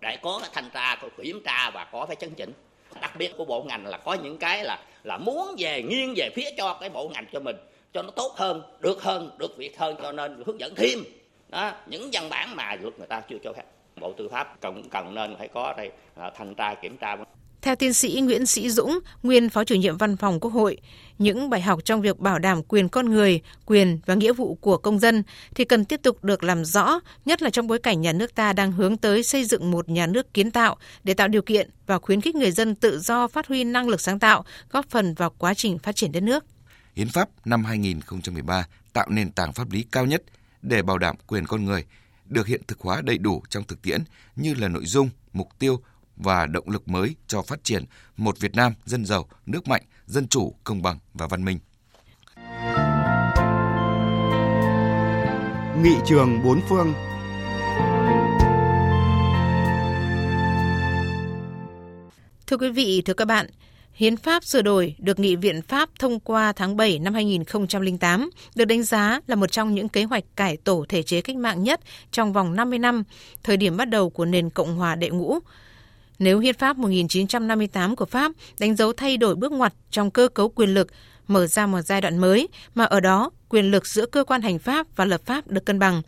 Để 0.00 0.18
có 0.22 0.42
thanh 0.52 0.70
tra, 0.74 0.96
có 1.02 1.08
kiểm 1.22 1.42
tra 1.44 1.70
và 1.70 1.84
có 1.92 2.06
phải 2.06 2.16
chấn 2.16 2.34
chỉnh. 2.34 2.52
Đặc 3.00 3.16
biệt 3.16 3.32
của 3.36 3.44
bộ 3.44 3.62
ngành 3.62 3.86
là 3.86 3.98
có 3.98 4.14
những 4.14 4.38
cái 4.38 4.64
là 4.64 4.84
là 5.04 5.18
muốn 5.18 5.54
về 5.58 5.82
nghiêng 5.82 6.14
về 6.16 6.30
phía 6.36 6.50
cho 6.56 6.78
cái 6.80 6.88
bộ 6.90 7.08
ngành 7.08 7.26
cho 7.32 7.40
mình 7.40 7.56
cho 7.94 8.02
nó 8.02 8.10
tốt 8.10 8.34
hơn, 8.36 8.62
được 8.80 9.02
hơn, 9.02 9.30
được 9.38 9.56
việc 9.56 9.78
hơn 9.78 9.96
cho 10.02 10.12
nên 10.12 10.42
hướng 10.46 10.60
dẫn 10.60 10.74
thêm 10.76 10.98
đó 11.48 11.72
những 11.86 12.10
văn 12.12 12.28
bản 12.28 12.56
mà 12.56 12.76
luật 12.80 12.98
người 12.98 13.06
ta 13.06 13.20
chưa 13.20 13.36
cho 13.44 13.52
phép. 13.52 13.64
Bộ 14.00 14.12
Tư 14.12 14.28
pháp 14.28 14.60
cần 14.60 14.88
cần 14.90 15.14
nên 15.14 15.36
phải 15.38 15.48
có 15.48 15.74
đây 15.76 15.90
thanh 16.36 16.54
tra 16.54 16.74
kiểm 16.74 16.96
tra 16.96 17.16
theo 17.66 17.76
tiến 17.76 17.94
sĩ 17.94 18.20
Nguyễn 18.20 18.46
Sĩ 18.46 18.70
Dũng, 18.70 18.98
nguyên 19.22 19.48
Phó 19.48 19.64
chủ 19.64 19.74
nhiệm 19.74 19.96
Văn 19.96 20.16
phòng 20.16 20.40
Quốc 20.40 20.50
hội, 20.50 20.78
những 21.18 21.50
bài 21.50 21.60
học 21.60 21.84
trong 21.84 22.02
việc 22.02 22.18
bảo 22.18 22.38
đảm 22.38 22.62
quyền 22.62 22.88
con 22.88 23.10
người, 23.10 23.40
quyền 23.64 23.98
và 24.06 24.14
nghĩa 24.14 24.32
vụ 24.32 24.54
của 24.54 24.76
công 24.76 24.98
dân 24.98 25.22
thì 25.54 25.64
cần 25.64 25.84
tiếp 25.84 26.00
tục 26.02 26.24
được 26.24 26.44
làm 26.44 26.64
rõ, 26.64 27.00
nhất 27.24 27.42
là 27.42 27.50
trong 27.50 27.66
bối 27.66 27.78
cảnh 27.78 28.00
nhà 28.00 28.12
nước 28.12 28.34
ta 28.34 28.52
đang 28.52 28.72
hướng 28.72 28.96
tới 28.96 29.22
xây 29.22 29.44
dựng 29.44 29.70
một 29.70 29.88
nhà 29.88 30.06
nước 30.06 30.34
kiến 30.34 30.50
tạo 30.50 30.76
để 31.04 31.14
tạo 31.14 31.28
điều 31.28 31.42
kiện 31.42 31.70
và 31.86 31.98
khuyến 31.98 32.20
khích 32.20 32.34
người 32.34 32.50
dân 32.50 32.74
tự 32.74 32.98
do 32.98 33.28
phát 33.28 33.46
huy 33.46 33.64
năng 33.64 33.88
lực 33.88 34.00
sáng 34.00 34.18
tạo, 34.18 34.44
góp 34.70 34.86
phần 34.90 35.14
vào 35.14 35.30
quá 35.38 35.54
trình 35.54 35.78
phát 35.78 35.96
triển 35.96 36.12
đất 36.12 36.22
nước. 36.22 36.44
Hiến 36.96 37.08
pháp 37.08 37.28
năm 37.44 37.64
2013 37.64 38.66
tạo 38.92 39.06
nền 39.10 39.32
tảng 39.32 39.52
pháp 39.52 39.72
lý 39.72 39.84
cao 39.92 40.06
nhất 40.06 40.22
để 40.62 40.82
bảo 40.82 40.98
đảm 40.98 41.16
quyền 41.26 41.46
con 41.46 41.64
người, 41.64 41.84
được 42.24 42.46
hiện 42.46 42.60
thực 42.68 42.80
hóa 42.80 43.00
đầy 43.04 43.18
đủ 43.18 43.42
trong 43.48 43.64
thực 43.64 43.82
tiễn 43.82 44.04
như 44.36 44.54
là 44.54 44.68
nội 44.68 44.86
dung, 44.86 45.08
mục 45.32 45.48
tiêu 45.58 45.80
và 46.16 46.46
động 46.46 46.70
lực 46.70 46.88
mới 46.88 47.16
cho 47.26 47.42
phát 47.42 47.64
triển 47.64 47.84
một 48.16 48.40
Việt 48.40 48.56
Nam 48.56 48.72
dân 48.84 49.04
giàu, 49.04 49.28
nước 49.46 49.68
mạnh, 49.68 49.82
dân 50.06 50.28
chủ, 50.28 50.54
công 50.64 50.82
bằng 50.82 50.98
và 51.14 51.26
văn 51.26 51.44
minh. 51.44 51.58
Nghị 55.82 55.96
trường 56.06 56.42
bốn 56.44 56.60
phương 56.68 56.94
Thưa 62.46 62.56
quý 62.56 62.70
vị, 62.70 63.02
thưa 63.04 63.14
các 63.14 63.24
bạn, 63.24 63.46
Hiến 63.96 64.16
pháp 64.16 64.44
sửa 64.44 64.62
đổi 64.62 64.94
được 64.98 65.18
Nghị 65.18 65.36
viện 65.36 65.62
Pháp 65.62 65.90
thông 65.98 66.20
qua 66.20 66.52
tháng 66.52 66.76
7 66.76 66.98
năm 66.98 67.14
2008 67.14 68.30
được 68.54 68.64
đánh 68.64 68.82
giá 68.82 69.20
là 69.26 69.34
một 69.36 69.46
trong 69.46 69.74
những 69.74 69.88
kế 69.88 70.04
hoạch 70.04 70.24
cải 70.36 70.56
tổ 70.56 70.84
thể 70.88 71.02
chế 71.02 71.20
cách 71.20 71.36
mạng 71.36 71.62
nhất 71.62 71.80
trong 72.10 72.32
vòng 72.32 72.56
50 72.56 72.78
năm, 72.78 73.02
thời 73.42 73.56
điểm 73.56 73.76
bắt 73.76 73.84
đầu 73.84 74.10
của 74.10 74.24
nền 74.24 74.50
Cộng 74.50 74.76
hòa 74.76 74.94
đệ 74.94 75.10
ngũ. 75.10 75.38
Nếu 76.18 76.38
Hiến 76.38 76.54
pháp 76.54 76.78
1958 76.78 77.96
của 77.96 78.04
Pháp 78.04 78.32
đánh 78.58 78.76
dấu 78.76 78.92
thay 78.92 79.16
đổi 79.16 79.34
bước 79.34 79.52
ngoặt 79.52 79.74
trong 79.90 80.10
cơ 80.10 80.28
cấu 80.28 80.48
quyền 80.48 80.74
lực, 80.74 80.88
mở 81.28 81.46
ra 81.46 81.66
một 81.66 81.80
giai 81.80 82.00
đoạn 82.00 82.18
mới 82.18 82.48
mà 82.74 82.84
ở 82.84 83.00
đó 83.00 83.30
quyền 83.48 83.70
lực 83.70 83.86
giữa 83.86 84.06
cơ 84.06 84.24
quan 84.24 84.42
hành 84.42 84.58
pháp 84.58 84.86
và 84.96 85.04
lập 85.04 85.20
pháp 85.24 85.48
được 85.48 85.66
cân 85.66 85.78
bằng. 85.78 86.02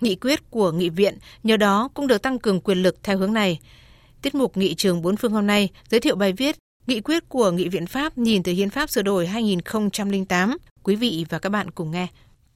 Nghị 0.00 0.14
quyết 0.14 0.50
của 0.50 0.72
nghị 0.72 0.88
viện 0.88 1.18
nhờ 1.42 1.56
đó 1.56 1.88
cũng 1.94 2.06
được 2.06 2.22
tăng 2.22 2.38
cường 2.38 2.60
quyền 2.60 2.82
lực 2.82 2.96
theo 3.02 3.18
hướng 3.18 3.32
này. 3.32 3.58
Tiết 4.22 4.34
mục 4.34 4.56
Nghị 4.56 4.74
trường 4.74 5.02
bốn 5.02 5.16
phương 5.16 5.32
hôm 5.32 5.46
nay 5.46 5.68
giới 5.90 6.00
thiệu 6.00 6.16
bài 6.16 6.32
viết 6.32 6.56
Nghị 6.86 7.00
quyết 7.00 7.28
của 7.28 7.50
Nghị 7.50 7.68
viện 7.68 7.86
Pháp 7.86 8.18
nhìn 8.18 8.42
từ 8.42 8.52
Hiến 8.52 8.70
pháp 8.70 8.90
sửa 8.90 9.02
đổi 9.02 9.26
2008. 9.26 10.56
Quý 10.82 10.96
vị 10.96 11.26
và 11.28 11.38
các 11.38 11.48
bạn 11.48 11.70
cùng 11.70 11.90
nghe. 11.90 12.08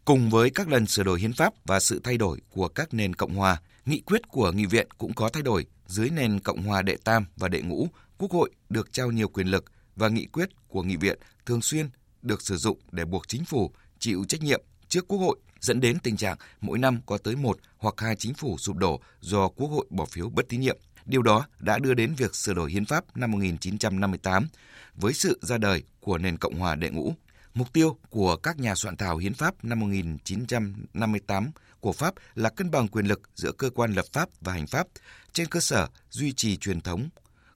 Cùng 0.05 0.31
với 0.31 0.51
các 0.51 0.69
lần 0.69 0.87
sửa 0.87 1.03
đổi 1.03 1.21
hiến 1.21 1.33
pháp 1.33 1.55
và 1.65 1.81
sự 1.81 2.01
thay 2.05 2.17
đổi 2.17 2.39
của 2.51 2.69
các 2.69 2.95
nền 2.95 3.15
cộng 3.15 3.35
hòa, 3.35 3.61
nghị 3.87 4.01
quyết 4.01 4.29
của 4.29 4.53
nghị 4.53 4.67
viện 4.67 4.89
cũng 4.99 5.15
có 5.15 5.29
thay 5.29 5.43
đổi 5.43 5.67
dưới 5.87 6.11
nền 6.11 6.41
cộng 6.41 6.63
hòa 6.63 6.83
đệ 6.83 6.97
tam 7.05 7.27
và 7.37 7.49
đệ 7.49 7.63
ngũ, 7.63 7.89
quốc 8.19 8.31
hội 8.31 8.51
được 8.69 8.93
trao 8.93 9.11
nhiều 9.11 9.29
quyền 9.29 9.47
lực 9.47 9.65
và 9.97 10.09
nghị 10.09 10.27
quyết 10.27 10.49
của 10.69 10.83
nghị 10.83 10.97
viện 10.97 11.19
thường 11.47 11.63
xuyên 11.63 11.91
được 12.23 12.43
sử 12.43 12.57
dụng 12.57 12.79
để 12.93 13.05
buộc 13.05 13.29
chính 13.29 13.45
phủ 13.45 13.73
chịu 13.99 14.25
trách 14.29 14.43
nhiệm 14.43 14.63
trước 14.89 15.09
quốc 15.09 15.19
hội 15.19 15.39
dẫn 15.61 15.81
đến 15.81 15.99
tình 15.99 16.17
trạng 16.17 16.37
mỗi 16.61 16.79
năm 16.79 17.01
có 17.07 17.19
tới 17.19 17.37
một 17.37 17.59
hoặc 17.79 17.95
hai 17.99 18.17
chính 18.17 18.35
phủ 18.35 18.59
sụp 18.59 18.77
đổ 18.77 19.01
do 19.21 19.49
quốc 19.49 19.69
hội 19.69 19.87
bỏ 19.91 20.05
phiếu 20.05 20.29
bất 20.29 20.49
tín 20.49 20.61
nhiệm. 20.61 20.79
Điều 21.07 21.23
đó 21.23 21.47
đã 21.59 21.79
đưa 21.79 21.95
đến 21.95 22.15
việc 22.15 22.35
sửa 22.35 22.55
đổi 22.55 22.71
hiến 22.71 22.85
pháp 22.85 23.17
năm 23.17 23.31
1958 23.31 24.49
với 24.95 25.13
sự 25.13 25.39
ra 25.43 25.59
đời 25.59 25.83
của 26.01 26.19
nền 26.19 26.37
Cộng 26.37 26.55
hòa 26.55 26.75
đệ 26.75 26.91
ngũ. 26.91 27.15
Mục 27.55 27.73
tiêu 27.73 27.97
của 28.11 28.37
các 28.37 28.59
nhà 28.59 28.75
soạn 28.75 28.97
thảo 28.97 29.17
hiến 29.17 29.35
pháp 29.35 29.65
năm 29.65 29.81
1958 29.81 31.51
của 31.83 31.93
Pháp 31.93 32.15
là 32.35 32.51
cân 32.51 32.71
bằng 32.71 32.89
quyền 32.89 33.07
lực 33.07 33.21
giữa 33.35 33.53
cơ 33.53 33.71
quan 33.71 33.93
lập 33.93 34.05
pháp 34.13 34.29
và 34.41 34.53
hành 34.53 34.67
pháp 34.67 34.87
trên 35.33 35.47
cơ 35.47 35.61
sở 35.61 35.89
duy 36.11 36.33
trì 36.33 36.57
truyền 36.57 36.81
thống 36.81 37.09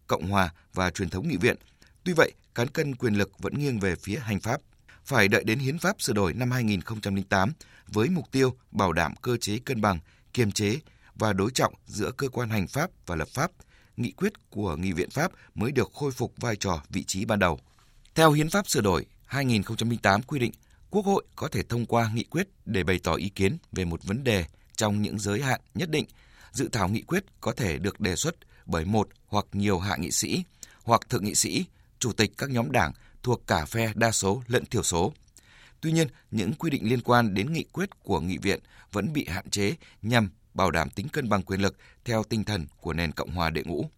Cộng 0.06 0.30
hòa 0.30 0.52
và 0.74 0.90
truyền 0.90 1.10
thống 1.10 1.28
nghị 1.28 1.36
viện. 1.36 1.56
Tuy 2.04 2.12
vậy, 2.12 2.32
cán 2.54 2.68
cân 2.68 2.94
quyền 2.94 3.14
lực 3.14 3.38
vẫn 3.38 3.58
nghiêng 3.58 3.78
về 3.78 3.96
phía 3.96 4.18
hành 4.18 4.40
pháp. 4.40 4.60
Phải 5.04 5.28
đợi 5.28 5.44
đến 5.44 5.58
hiến 5.58 5.78
pháp 5.78 6.02
sửa 6.02 6.12
đổi 6.12 6.32
năm 6.32 6.50
2008 6.50 7.52
với 7.86 8.08
mục 8.08 8.30
tiêu 8.30 8.56
bảo 8.70 8.92
đảm 8.92 9.14
cơ 9.22 9.36
chế 9.36 9.58
cân 9.58 9.80
bằng, 9.80 9.98
kiềm 10.32 10.52
chế 10.52 10.80
và 11.14 11.32
đối 11.32 11.50
trọng 11.50 11.74
giữa 11.86 12.10
cơ 12.16 12.28
quan 12.28 12.48
hành 12.48 12.66
pháp 12.66 12.90
và 13.06 13.16
lập 13.16 13.28
pháp, 13.28 13.50
nghị 13.96 14.12
quyết 14.12 14.50
của 14.50 14.76
Nghị 14.76 14.92
viện 14.92 15.10
Pháp 15.10 15.32
mới 15.54 15.72
được 15.72 15.90
khôi 15.94 16.12
phục 16.12 16.32
vai 16.36 16.56
trò 16.56 16.82
vị 16.90 17.04
trí 17.04 17.24
ban 17.24 17.38
đầu. 17.38 17.60
Theo 18.14 18.32
Hiến 18.32 18.50
pháp 18.50 18.68
sửa 18.68 18.80
đổi 18.80 19.06
2008 19.26 20.22
quy 20.22 20.38
định, 20.38 20.52
Quốc 20.96 21.06
hội 21.06 21.24
có 21.36 21.48
thể 21.48 21.62
thông 21.62 21.86
qua 21.86 22.10
nghị 22.14 22.24
quyết 22.24 22.48
để 22.64 22.84
bày 22.84 23.00
tỏ 23.02 23.14
ý 23.14 23.28
kiến 23.28 23.56
về 23.72 23.84
một 23.84 24.04
vấn 24.04 24.24
đề 24.24 24.44
trong 24.76 25.02
những 25.02 25.18
giới 25.18 25.42
hạn 25.42 25.60
nhất 25.74 25.90
định. 25.90 26.06
Dự 26.52 26.68
thảo 26.72 26.88
nghị 26.88 27.02
quyết 27.02 27.24
có 27.40 27.52
thể 27.52 27.78
được 27.78 28.00
đề 28.00 28.16
xuất 28.16 28.34
bởi 28.66 28.84
một 28.84 29.08
hoặc 29.26 29.46
nhiều 29.52 29.78
hạ 29.78 29.96
nghị 29.96 30.10
sĩ 30.10 30.44
hoặc 30.82 31.00
thượng 31.08 31.24
nghị 31.24 31.34
sĩ, 31.34 31.64
chủ 31.98 32.12
tịch 32.12 32.32
các 32.38 32.50
nhóm 32.50 32.72
đảng 32.72 32.92
thuộc 33.22 33.46
cả 33.46 33.64
phe 33.64 33.92
đa 33.94 34.10
số 34.12 34.42
lẫn 34.46 34.66
thiểu 34.66 34.82
số. 34.82 35.12
Tuy 35.80 35.92
nhiên, 35.92 36.08
những 36.30 36.52
quy 36.52 36.70
định 36.70 36.88
liên 36.88 37.00
quan 37.00 37.34
đến 37.34 37.52
nghị 37.52 37.64
quyết 37.72 38.02
của 38.02 38.20
nghị 38.20 38.38
viện 38.38 38.60
vẫn 38.92 39.12
bị 39.12 39.26
hạn 39.28 39.50
chế 39.50 39.74
nhằm 40.02 40.30
bảo 40.54 40.70
đảm 40.70 40.90
tính 40.90 41.08
cân 41.08 41.28
bằng 41.28 41.42
quyền 41.42 41.60
lực 41.60 41.76
theo 42.04 42.22
tinh 42.22 42.44
thần 42.44 42.66
của 42.80 42.92
nền 42.92 43.12
Cộng 43.12 43.30
hòa 43.30 43.50
đệ 43.50 43.62
ngũ. 43.64 43.90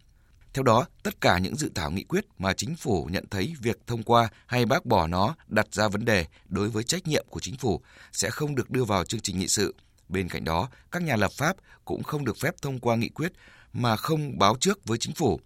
Theo 0.53 0.63
đó, 0.63 0.85
tất 1.03 1.21
cả 1.21 1.37
những 1.37 1.55
dự 1.55 1.71
thảo 1.75 1.91
nghị 1.91 2.03
quyết 2.03 2.25
mà 2.37 2.53
chính 2.53 2.75
phủ 2.75 3.07
nhận 3.11 3.25
thấy 3.31 3.53
việc 3.61 3.79
thông 3.87 4.03
qua 4.03 4.29
hay 4.45 4.65
bác 4.65 4.85
bỏ 4.85 5.07
nó 5.07 5.35
đặt 5.47 5.67
ra 5.71 5.87
vấn 5.87 6.05
đề 6.05 6.25
đối 6.47 6.69
với 6.69 6.83
trách 6.83 7.07
nhiệm 7.07 7.25
của 7.29 7.39
chính 7.39 7.57
phủ 7.57 7.81
sẽ 8.11 8.29
không 8.29 8.55
được 8.55 8.69
đưa 8.69 8.83
vào 8.83 9.03
chương 9.03 9.21
trình 9.21 9.39
nghị 9.39 9.47
sự. 9.47 9.75
Bên 10.09 10.29
cạnh 10.29 10.43
đó, 10.43 10.69
các 10.91 11.03
nhà 11.03 11.15
lập 11.15 11.31
pháp 11.31 11.55
cũng 11.85 12.03
không 12.03 12.25
được 12.25 12.37
phép 12.37 12.55
thông 12.61 12.79
qua 12.79 12.95
nghị 12.95 13.09
quyết 13.09 13.31
mà 13.73 13.95
không 13.95 14.39
báo 14.39 14.55
trước 14.59 14.85
với 14.85 14.97
chính 14.97 15.13
phủ. 15.13 15.39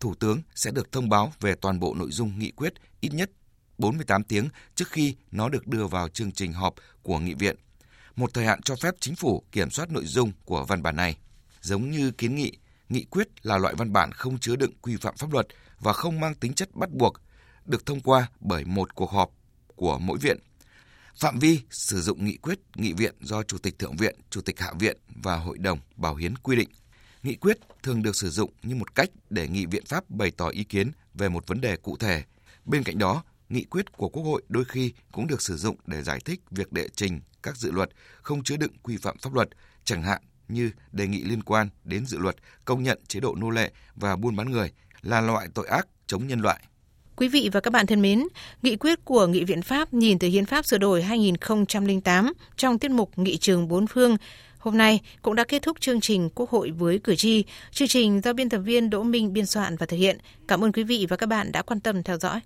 Thủ 0.00 0.14
tướng 0.14 0.42
sẽ 0.54 0.70
được 0.70 0.92
thông 0.92 1.08
báo 1.08 1.32
về 1.40 1.54
toàn 1.54 1.80
bộ 1.80 1.94
nội 1.94 2.10
dung 2.10 2.38
nghị 2.38 2.50
quyết 2.50 2.72
ít 3.00 3.14
nhất 3.14 3.30
48 3.78 4.24
tiếng 4.24 4.48
trước 4.74 4.88
khi 4.88 5.14
nó 5.30 5.48
được 5.48 5.66
đưa 5.66 5.86
vào 5.86 6.08
chương 6.08 6.32
trình 6.32 6.52
họp 6.52 6.74
của 7.02 7.18
nghị 7.18 7.34
viện 7.34 7.56
một 8.16 8.34
thời 8.34 8.44
hạn 8.44 8.62
cho 8.62 8.76
phép 8.76 8.94
chính 9.00 9.14
phủ 9.14 9.42
kiểm 9.52 9.70
soát 9.70 9.90
nội 9.90 10.06
dung 10.06 10.32
của 10.44 10.64
văn 10.64 10.82
bản 10.82 10.96
này. 10.96 11.16
Giống 11.60 11.90
như 11.90 12.10
kiến 12.10 12.34
nghị, 12.34 12.52
nghị 12.92 13.04
quyết 13.04 13.46
là 13.46 13.58
loại 13.58 13.74
văn 13.74 13.92
bản 13.92 14.12
không 14.12 14.38
chứa 14.38 14.56
đựng 14.56 14.72
quy 14.82 14.96
phạm 14.96 15.16
pháp 15.16 15.32
luật 15.32 15.46
và 15.80 15.92
không 15.92 16.20
mang 16.20 16.34
tính 16.34 16.54
chất 16.54 16.74
bắt 16.74 16.90
buộc, 16.90 17.14
được 17.64 17.86
thông 17.86 18.00
qua 18.00 18.28
bởi 18.40 18.64
một 18.64 18.94
cuộc 18.94 19.10
họp 19.10 19.30
của 19.66 19.98
mỗi 19.98 20.18
viện. 20.18 20.38
Phạm 21.16 21.38
vi 21.38 21.60
sử 21.70 22.02
dụng 22.02 22.24
nghị 22.24 22.36
quyết 22.36 22.58
nghị 22.74 22.92
viện 22.92 23.14
do 23.20 23.42
Chủ 23.42 23.58
tịch 23.58 23.78
Thượng 23.78 23.96
viện, 23.96 24.16
Chủ 24.30 24.40
tịch 24.40 24.60
Hạ 24.60 24.72
viện 24.78 24.96
và 25.08 25.36
Hội 25.36 25.58
đồng 25.58 25.78
Bảo 25.96 26.14
hiến 26.14 26.36
quy 26.36 26.56
định. 26.56 26.68
Nghị 27.22 27.34
quyết 27.34 27.58
thường 27.82 28.02
được 28.02 28.16
sử 28.16 28.30
dụng 28.30 28.52
như 28.62 28.74
một 28.74 28.94
cách 28.94 29.08
để 29.30 29.48
nghị 29.48 29.66
viện 29.66 29.84
Pháp 29.86 30.10
bày 30.10 30.30
tỏ 30.30 30.48
ý 30.48 30.64
kiến 30.64 30.90
về 31.14 31.28
một 31.28 31.46
vấn 31.46 31.60
đề 31.60 31.76
cụ 31.76 31.96
thể. 31.96 32.24
Bên 32.64 32.82
cạnh 32.82 32.98
đó, 32.98 33.24
nghị 33.48 33.64
quyết 33.64 33.92
của 33.92 34.08
Quốc 34.08 34.22
hội 34.22 34.42
đôi 34.48 34.64
khi 34.64 34.92
cũng 35.12 35.26
được 35.26 35.42
sử 35.42 35.56
dụng 35.56 35.76
để 35.86 36.02
giải 36.02 36.20
thích 36.24 36.40
việc 36.50 36.72
đệ 36.72 36.88
trình 36.88 37.20
các 37.42 37.56
dự 37.56 37.70
luật 37.70 37.90
không 38.22 38.44
chứa 38.44 38.56
đựng 38.56 38.78
quy 38.82 38.96
phạm 38.96 39.18
pháp 39.18 39.34
luật, 39.34 39.48
chẳng 39.84 40.02
hạn 40.02 40.22
như 40.48 40.70
đề 40.92 41.06
nghị 41.06 41.22
liên 41.24 41.42
quan 41.42 41.68
đến 41.84 42.06
dự 42.06 42.18
luật 42.18 42.36
công 42.64 42.82
nhận 42.82 42.98
chế 43.08 43.20
độ 43.20 43.34
nô 43.34 43.50
lệ 43.50 43.70
và 43.94 44.16
buôn 44.16 44.36
bán 44.36 44.50
người 44.50 44.70
là 45.02 45.20
loại 45.20 45.48
tội 45.54 45.66
ác 45.66 45.86
chống 46.06 46.26
nhân 46.26 46.40
loại. 46.40 46.60
Quý 47.16 47.28
vị 47.28 47.50
và 47.52 47.60
các 47.60 47.72
bạn 47.72 47.86
thân 47.86 48.02
mến, 48.02 48.26
nghị 48.62 48.76
quyết 48.76 49.04
của 49.04 49.26
Nghị 49.26 49.44
viện 49.44 49.62
Pháp 49.62 49.94
nhìn 49.94 50.18
từ 50.18 50.28
Hiến 50.28 50.46
pháp 50.46 50.66
sửa 50.66 50.78
đổi 50.78 51.02
2008 51.02 52.32
trong 52.56 52.78
tiết 52.78 52.90
mục 52.90 53.18
Nghị 53.18 53.36
trường 53.36 53.68
bốn 53.68 53.86
phương 53.86 54.16
hôm 54.62 54.78
nay 54.78 55.00
cũng 55.22 55.34
đã 55.34 55.44
kết 55.44 55.62
thúc 55.62 55.80
chương 55.80 56.00
trình 56.00 56.30
Quốc 56.34 56.50
hội 56.50 56.70
với 56.70 56.98
cử 56.98 57.16
tri. 57.16 57.44
Chương 57.70 57.88
trình 57.88 58.20
do 58.24 58.32
biên 58.32 58.48
tập 58.48 58.58
viên 58.58 58.90
Đỗ 58.90 59.02
Minh 59.02 59.32
biên 59.32 59.46
soạn 59.46 59.76
và 59.76 59.86
thực 59.86 59.96
hiện. 59.96 60.18
Cảm 60.48 60.64
ơn 60.64 60.72
quý 60.72 60.82
vị 60.82 61.06
và 61.08 61.16
các 61.16 61.26
bạn 61.26 61.52
đã 61.52 61.62
quan 61.62 61.80
tâm 61.80 62.02
theo 62.02 62.18
dõi. 62.18 62.40